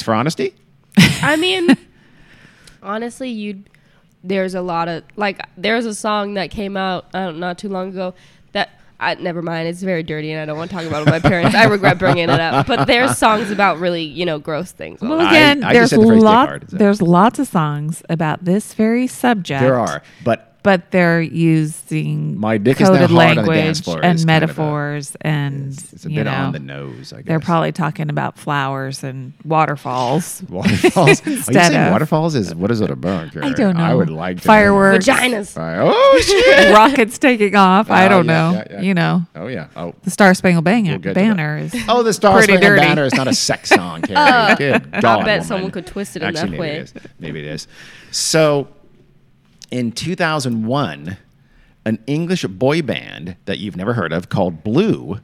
[0.02, 0.54] points for honesty?
[1.22, 1.78] I mean,
[2.84, 3.70] honestly, you'd.
[4.24, 5.41] There's a lot of like.
[5.58, 8.14] There's a song that came out uh, not too long ago
[8.54, 8.70] that.
[8.99, 9.68] I, never mind.
[9.68, 11.56] It's very dirty, and I don't want to talk about it with my parents.
[11.56, 12.68] I regret bringing it up.
[12.68, 15.02] But there's songs about really, you know, gross things.
[15.02, 16.78] Well, again, I just there's the lot, hard, so.
[16.78, 19.60] there's lots of songs about this very subject.
[19.60, 23.57] There are, but but they're using My dick is coded now hard on the language
[23.57, 26.59] dance and is kind of a- metaphors, and it's a you bit know, on the
[26.59, 30.43] nose, I They're probably talking about flowers and waterfalls.
[30.49, 31.22] Waterfalls.
[31.28, 33.36] Are you saying of waterfalls is what is it a about?
[33.38, 33.84] I don't know.
[33.84, 35.07] I would like to Fireworks.
[35.07, 35.14] know.
[35.14, 35.57] Vaginas.
[35.57, 35.78] Right.
[35.80, 36.74] Oh shit!
[36.76, 37.89] rockets taking off.
[37.89, 38.51] Oh, I Oh, don't yeah, know.
[38.57, 38.82] yeah, yeah.
[38.82, 39.68] You know, Oh yeah.
[39.76, 39.93] Oh.
[40.03, 42.82] the Star Spangled Bang- We'll Banner is Oh, the Star Spangled dirty.
[42.82, 44.18] Banner is not a sex song, Carrie.
[44.20, 45.43] Oh, Good I bet woman.
[45.43, 46.76] someone could twist it in Actually, that maybe way.
[46.78, 46.93] It is.
[47.20, 47.68] Maybe it is.
[48.12, 48.68] So,
[49.72, 51.17] in 2001,
[51.86, 55.19] an English boy band that you've never heard of called Blue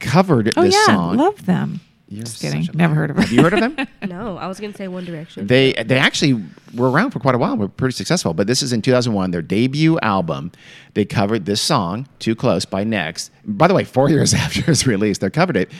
[0.00, 1.16] covered Oh this yeah, song.
[1.16, 1.80] love them.
[2.08, 2.68] You're Just kidding.
[2.72, 3.00] Never liar.
[3.00, 3.24] heard of them.
[3.24, 3.86] Have you heard of them?
[4.08, 5.48] No, I was gonna say One Direction.
[5.48, 6.40] They they actually
[6.74, 7.56] were around for quite a while.
[7.56, 8.32] Were pretty successful.
[8.34, 10.52] But this is in 2001, their debut album.
[10.94, 13.32] They covered this song, "Too Close" by Next.
[13.44, 15.72] By the way, four years after its release, they covered it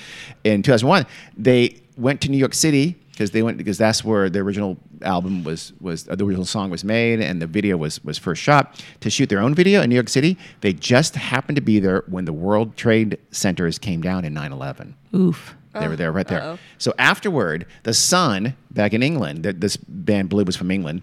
[0.43, 1.07] in 2001.
[1.37, 5.43] They went to New York City because they went because that's where the original album
[5.43, 8.85] was was uh, the original song was made and the video was was first shot
[9.01, 10.37] to shoot their own video in New York City.
[10.61, 14.93] They just happened to be there when the World Trade Centers came down in 9/11.
[15.15, 15.57] Oof.
[15.73, 16.41] They were there right there.
[16.41, 16.59] Uh-oh.
[16.79, 21.03] So afterward, the Sun back in England, th- this band Blue was from England,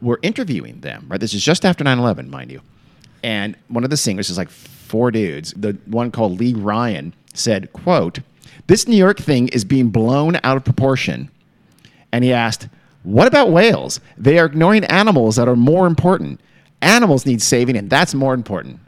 [0.00, 1.06] were interviewing them.
[1.08, 2.60] Right, this is just after 9/11, mind you.
[3.22, 5.52] And one of the singers is like four dudes.
[5.56, 8.20] The one called Lee Ryan said, "quote
[8.68, 11.30] This New York thing is being blown out of proportion."
[12.12, 12.68] And he asked,
[13.02, 14.00] "What about whales?
[14.16, 16.40] They are ignoring animals that are more important.
[16.80, 18.78] Animals need saving, and that's more important."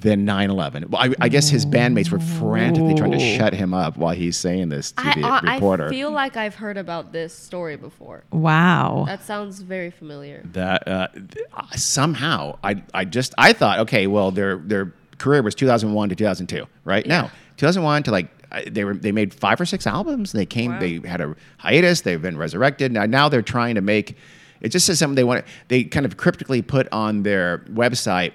[0.00, 0.90] Than 9 11.
[0.90, 4.36] Well, I, I guess his bandmates were frantically trying to shut him up while he's
[4.36, 5.86] saying this to I, the I, reporter.
[5.86, 8.22] I feel like I've heard about this story before.
[8.30, 9.02] Wow.
[9.08, 10.42] That sounds very familiar.
[10.52, 15.42] that uh, th- uh, somehow I I just I thought okay well their their career
[15.42, 18.30] was 2001 to 2002 right now 2001 to like I-
[18.68, 20.32] they were they made five or six albums.
[20.32, 20.80] They came Wow.
[20.80, 22.00] they had a hiatus.
[22.02, 22.92] They've been resurrected.
[22.92, 24.16] Now, now they're trying to make
[24.60, 28.32] it just says something they want they kind of cryptically put on their website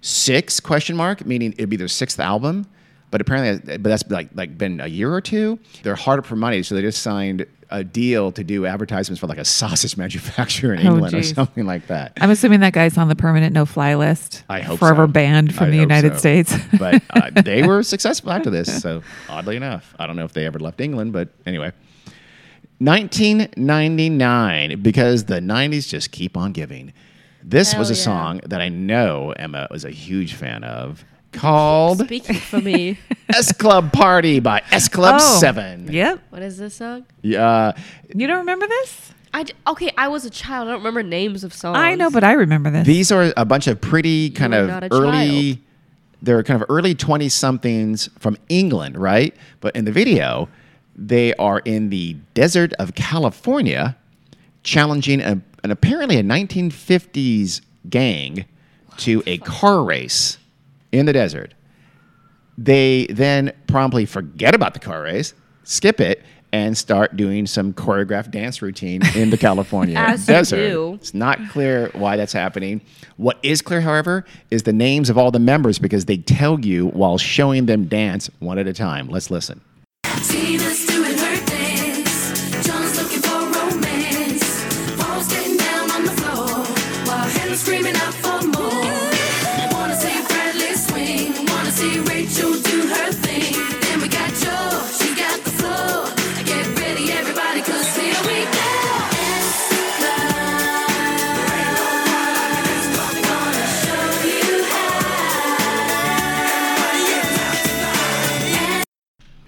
[0.00, 2.66] six question mark meaning it'd be their sixth album
[3.10, 6.36] but apparently but that's like like been a year or two they're hard up for
[6.36, 10.74] money so they just signed a deal to do advertisements for like a sausage manufacturer
[10.74, 13.94] in Oh, England or something like that I'm assuming that guy's on the permanent no-fly
[13.94, 14.44] list.
[14.48, 15.12] I hope forever so.
[15.12, 16.18] banned from I the United so.
[16.18, 16.54] States.
[16.78, 18.82] but uh, they were successful after this.
[18.82, 21.72] So oddly enough, I don't know if they ever left England, but anyway.
[22.78, 26.92] 1999, because the 90s just keep on giving.
[27.42, 28.02] This was a yeah.
[28.02, 31.04] song that I know Emma was a huge fan of.
[31.36, 32.98] Called Speaking for me.
[33.28, 35.92] S Club Party by S Club Oh, 7.
[35.92, 36.20] Yep.
[36.30, 37.04] What is this song?
[37.22, 37.46] Yeah.
[37.46, 37.72] Uh,
[38.14, 39.12] you don't remember this?
[39.34, 39.90] I d- okay.
[39.98, 40.68] I was a child.
[40.68, 41.76] I don't remember names of songs.
[41.76, 42.86] I know, but I remember this.
[42.86, 45.58] These are a bunch of pretty kind were of a early, child.
[46.22, 49.34] they're kind of early 20 somethings from England, right?
[49.60, 50.48] But in the video,
[50.96, 53.96] they are in the desert of California
[54.62, 57.60] challenging a, an apparently a 1950s
[57.90, 58.46] gang
[58.98, 60.38] to a car race
[60.92, 61.54] in the desert.
[62.58, 65.34] They then promptly forget about the car race,
[65.64, 66.22] skip it,
[66.52, 69.94] and start doing some choreographed dance routine in the California
[70.26, 70.56] desert.
[70.56, 70.94] do.
[70.94, 72.80] It's not clear why that's happening.
[73.16, 76.86] What is clear, however, is the names of all the members because they tell you
[76.88, 79.08] while showing them dance one at a time.
[79.08, 79.60] Let's listen.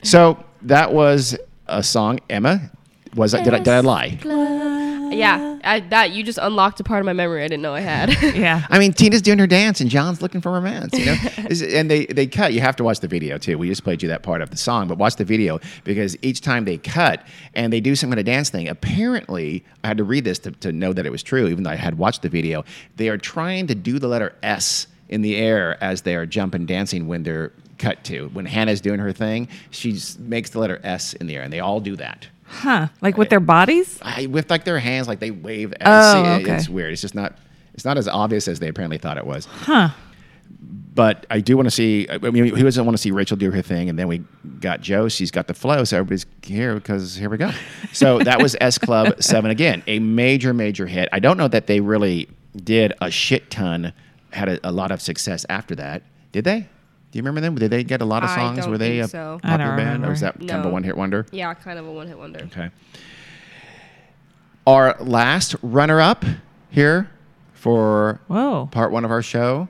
[0.08, 1.36] So that was
[1.66, 2.20] a song.
[2.30, 2.70] Emma,
[3.14, 4.18] was that, did I, did I lie?
[5.12, 7.80] Yeah, I, that you just unlocked a part of my memory I didn't know I
[7.80, 8.10] had.
[8.34, 8.66] yeah.
[8.70, 10.92] I mean, Tina's doing her dance and John's looking for romance.
[10.92, 11.16] You know,
[11.78, 12.52] and they they cut.
[12.52, 13.58] You have to watch the video too.
[13.58, 16.40] We just played you that part of the song, but watch the video because each
[16.40, 18.68] time they cut and they do some kind of dance thing.
[18.68, 21.70] Apparently, I had to read this to, to know that it was true, even though
[21.70, 22.64] I had watched the video.
[22.96, 26.66] They are trying to do the letter S in the air as they are jumping
[26.66, 28.28] dancing when they're cut to.
[28.28, 31.60] When Hannah's doing her thing, she makes the letter S in the air, and they
[31.60, 32.28] all do that.
[32.48, 32.88] Huh?
[33.00, 33.98] Like with their bodies?
[34.02, 35.72] I, with like their hands, like they wave.
[35.72, 35.86] S.
[35.86, 36.56] Oh, okay.
[36.56, 36.92] It's weird.
[36.92, 37.36] It's just not.
[37.74, 39.44] It's not as obvious as they apparently thought it was.
[39.46, 39.90] Huh?
[40.50, 42.08] But I do want to see.
[42.10, 43.88] I mean, who doesn't want to see Rachel do her thing?
[43.88, 44.24] And then we
[44.58, 45.08] got Joe.
[45.08, 47.52] She's got the flow, so everybody's here because here we go.
[47.92, 51.08] So that was S Club Seven again, a major, major hit.
[51.12, 53.92] I don't know that they really did a shit ton,
[54.32, 56.02] had a, a lot of success after that.
[56.32, 56.66] Did they?
[57.10, 57.54] Do you remember them?
[57.54, 58.58] Did they get a lot of I songs?
[58.60, 59.38] don't Were they think a so.
[59.42, 60.52] Popular band, or was that remember.
[60.52, 61.26] kind of a one hit wonder?
[61.32, 62.40] yeah, kind of a one-hit wonder.
[62.44, 62.70] Okay.
[64.66, 66.24] Our last runner up
[66.70, 67.10] here
[67.54, 68.68] for Whoa.
[68.70, 69.68] part one of our show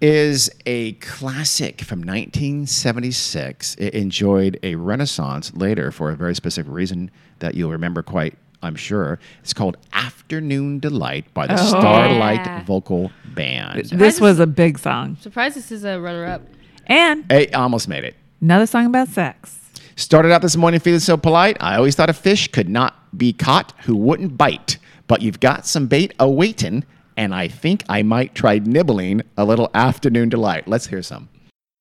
[0.00, 3.76] is a classic from 1976.
[3.76, 8.74] It enjoyed a renaissance later for a very specific reason that you'll remember quite, I'm
[8.76, 9.18] sure.
[9.42, 11.56] It's called Afternoon Delight by the Oh.
[11.68, 12.64] Starlight Yeah.
[12.64, 13.84] Vocal Band.
[13.90, 15.16] This was a big song.
[15.20, 16.42] Surprised this is a runner-up.
[16.86, 18.14] And It almost made it.
[18.40, 19.58] another song about sex.
[19.96, 21.56] Started out this morning feeling so polite.
[21.60, 24.78] I always thought a fish could not be caught who wouldn't bite.
[25.06, 26.84] But you've got some bait awaiting,
[27.16, 30.66] and I think I might try nibbling a little afternoon delight.
[30.66, 31.28] Let's hear some.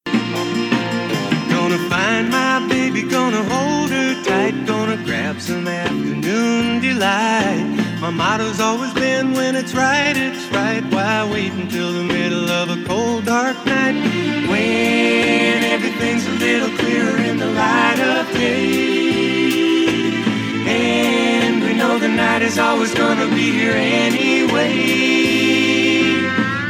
[0.06, 4.66] Gonna find my baby, gonna hold her tight,
[5.40, 7.66] some afternoon delight.
[8.00, 10.84] My motto's always been when it's right, it's right.
[10.92, 13.96] Why wait until the middle of a cold, dark night?
[14.50, 18.94] When everything's a little clearer in the light of day.
[20.68, 24.74] And we know the night is always gonna be here anyway.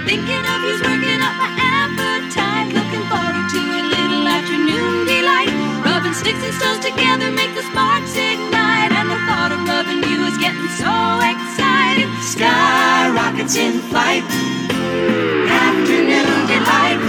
[0.06, 0.46] Thinking
[6.24, 8.92] sticks and stones together make the sparks ignite.
[8.96, 12.08] And the thought of loving you is getting so exciting.
[12.24, 14.24] Sky rockets in flight.
[15.52, 17.00] Afternoon delight.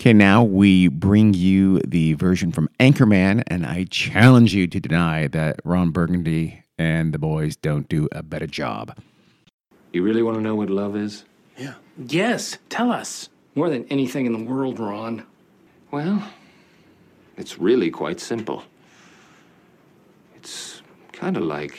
[0.00, 5.28] Okay, now we bring you the version from Anchorman, and I challenge you to deny
[5.28, 8.94] that Ron Burgundy and the boys don't do a better job.
[9.94, 11.24] You really want to know what love is?
[11.56, 11.74] Yeah.
[11.96, 13.28] Yes, tell us.
[13.54, 15.24] More than anything in the world, Ron.
[15.92, 16.28] Well,
[17.36, 18.64] it's really quite simple.
[20.34, 20.82] It's
[21.12, 21.78] kind of like.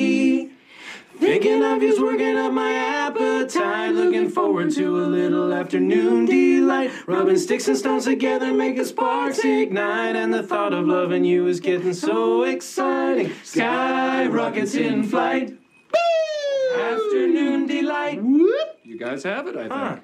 [1.31, 3.93] Thinking of you's working up my appetite.
[3.93, 6.91] Looking forward to a little afternoon delight.
[7.07, 10.17] Rubbing sticks and stones together, making sparks ignite.
[10.17, 13.31] And the thought of loving you is getting so exciting.
[13.45, 15.57] Sky rockets in flight.
[16.77, 18.21] Afternoon delight.
[18.83, 20.03] You guys have it, I think.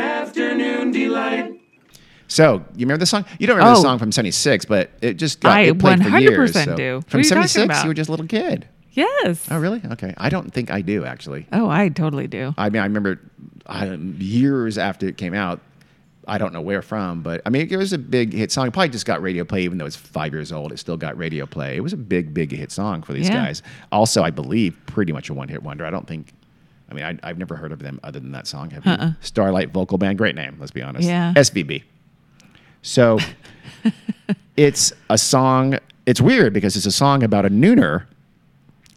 [0.00, 1.53] Afternoon delight.
[2.34, 3.24] So you remember the song?
[3.38, 3.82] You don't remember Oh.
[3.82, 6.52] the song from '76, but it just got I it played for 100% years.
[6.52, 6.76] So.
[6.76, 6.96] do.
[6.96, 8.66] What From are you '76, you were just a little kid.
[8.90, 9.46] Yes.
[9.50, 9.80] Oh, really?
[9.92, 10.14] Okay.
[10.18, 11.46] I don't think I do actually.
[11.52, 12.52] Oh, I totally do.
[12.58, 13.20] I mean, I remember
[13.66, 15.60] uh, years after it came out.
[16.26, 18.66] I don't know where from, but I mean, it was a big hit song.
[18.66, 20.72] It probably just got radio play, even though it's five years old.
[20.72, 21.76] It still got radio play.
[21.76, 23.44] It was a big, big hit song for these Yeah.
[23.44, 23.62] guys.
[23.92, 25.84] Also, I believe pretty much a one-hit wonder.
[25.86, 26.32] I don't think.
[26.90, 28.70] I mean, I, I've never heard of them other than that song.
[28.70, 28.92] Have you?
[28.92, 29.12] Uh-uh.
[29.20, 30.56] Starlight Vocal Band, great name.
[30.58, 31.06] Let's be honest.
[31.06, 31.32] Yeah.
[31.36, 31.82] SVB.
[32.86, 33.18] So
[34.56, 35.78] it's a song.
[36.06, 38.04] It's weird because it's a song about a nooner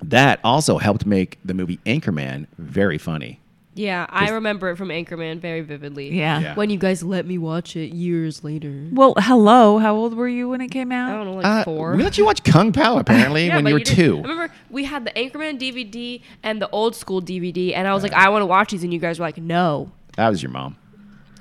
[0.04, 3.40] that also helped make the movie Anchorman very funny.
[3.76, 6.12] Yeah, I remember it from Anchorman very vividly.
[6.18, 6.40] Yeah.
[6.40, 6.56] Yeah.
[6.56, 8.88] When you guys let me watch it years later.
[8.92, 9.78] Well, hello.
[9.78, 11.12] How old were you when it came out?
[11.14, 11.96] I don't know, like Uh, four.
[11.96, 14.18] We let you watch Kung Pow apparently Yeah, when you were didn't- two.
[14.18, 18.02] I remember we had the Anchorman DVD and the old school DVD, and I was
[18.04, 20.52] like, I want to watch these, and you guys were like, No, That was your
[20.52, 20.76] mom.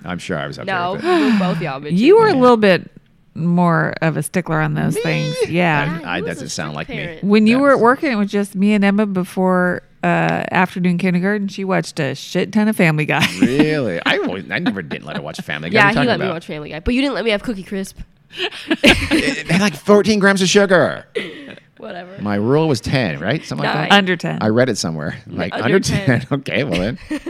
[0.04, 1.24] I'm sure I was up no, there.
[1.24, 1.38] with it.
[1.38, 1.80] both y'all.
[1.80, 1.98] bitches.
[1.98, 2.90] You were a little bit
[3.34, 5.36] more of a stickler on those things.
[5.48, 6.00] Yeah.
[6.04, 7.18] I, doesn't sound like me.
[7.22, 11.48] When you were at working, it was just me and Emma before uh, afternoon kindergarten.
[11.48, 13.26] She watched a shit ton of Family Guy.
[13.40, 14.00] Really?
[14.06, 15.78] I always, I never didn't let her watch Family Guy.
[15.78, 16.34] Yeah, What he you let talking me about?
[16.34, 17.98] watch Family Guy, but you didn't let me have Cookie Crisp.
[18.68, 21.06] It had like 14 grams of sugar.
[21.78, 22.20] Whatever.
[22.22, 23.44] My rule was 10, right?
[23.44, 23.92] Something like that.
[23.92, 24.38] Under 10.
[24.40, 25.18] I read it somewhere.
[25.26, 26.20] Like under under 10.
[26.20, 26.26] 10.
[26.40, 26.98] okay, well then.
[27.10, 27.20] I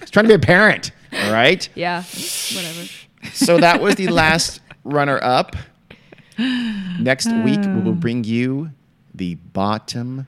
[0.00, 0.92] was trying to be a parent.
[1.12, 1.68] All right.
[1.74, 2.88] Yeah, whatever.
[3.32, 5.56] So that was the last runner up.
[6.38, 8.70] Next week, we will bring you
[9.14, 10.26] the bottom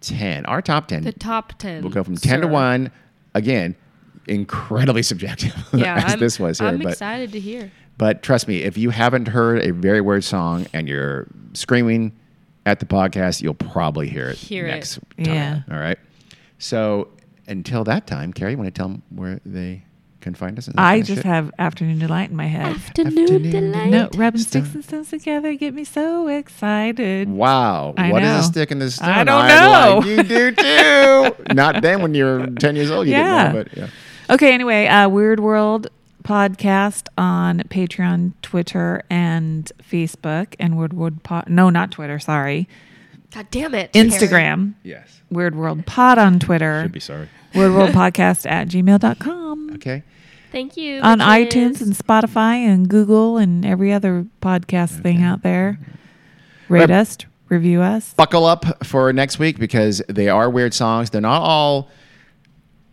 [0.00, 1.04] 10, our top 10.
[1.04, 1.82] The top 10.
[1.82, 2.90] We'll go from 10 to 1.
[3.34, 3.76] Again,
[4.26, 6.68] incredibly subjective Yeah, as I'm, this was here.
[6.68, 7.70] I'm but, excited to hear.
[7.98, 12.12] but trust me, if you haven't heard a very weird song and you're screaming
[12.66, 14.70] at the podcast, you'll probably hear it Hear it.
[14.70, 15.04] next time.
[15.34, 15.60] Yeah.
[15.70, 15.98] All right.
[16.58, 17.08] So
[17.46, 19.84] until that time, Carrie, you want to tell them where they
[20.20, 20.70] can find us?
[20.78, 21.24] I just shit?
[21.26, 22.74] have afternoon delight in my head.
[22.76, 23.90] Afternoon, delight.
[23.90, 27.28] No, rubbing sticks and stones together get me so excited.
[27.28, 27.92] Wow.
[27.98, 28.38] I what is know.
[28.38, 29.10] a stick in the stone?
[29.10, 29.48] I don't I'd
[29.90, 29.98] know.
[29.98, 30.50] like you do
[31.46, 31.54] too.
[31.54, 33.52] Not then when you're 10 years old, you Yeah.
[33.52, 34.34] didn't know, but yeah.
[34.34, 35.88] Okay, anyway, uh, Weird World
[36.24, 41.48] podcast on Patreon, Twitter, and Facebook, and Weird World Pod.
[41.48, 42.18] No, not Twitter.
[42.18, 42.68] Sorry,
[43.32, 43.92] God damn it.
[43.92, 44.74] Instagram.
[44.82, 45.20] Yes.
[45.30, 46.82] Weird World Pod on Twitter.
[46.82, 47.28] Should be sorry.
[47.54, 49.70] Weird World Podcast at gmail.com.
[49.74, 50.02] Okay.
[50.50, 51.00] Thank you.
[51.00, 51.48] On bitches.
[51.48, 55.78] iTunes and Spotify and Google and every other podcast thing out there.
[55.80, 56.74] Mm-hmm.
[56.74, 57.18] Rate But- us,
[57.48, 58.14] review us.
[58.14, 61.10] buckle up for next week because they are weird songs.
[61.10, 61.90] They're not all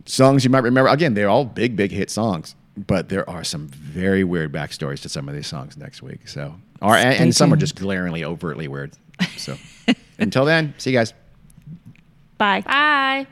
[0.06, 0.90] songs you might remember.
[0.90, 5.08] Again, they're all big, big hit songs, but there are some very weird backstories to
[5.08, 6.28] some of these songs next week.
[6.28, 8.92] So, or, and, and some are just glaringly, overtly weird.
[9.36, 9.56] So,
[10.18, 11.12] until then, see you guys.
[12.38, 12.62] Bye.
[12.62, 13.26] Bye.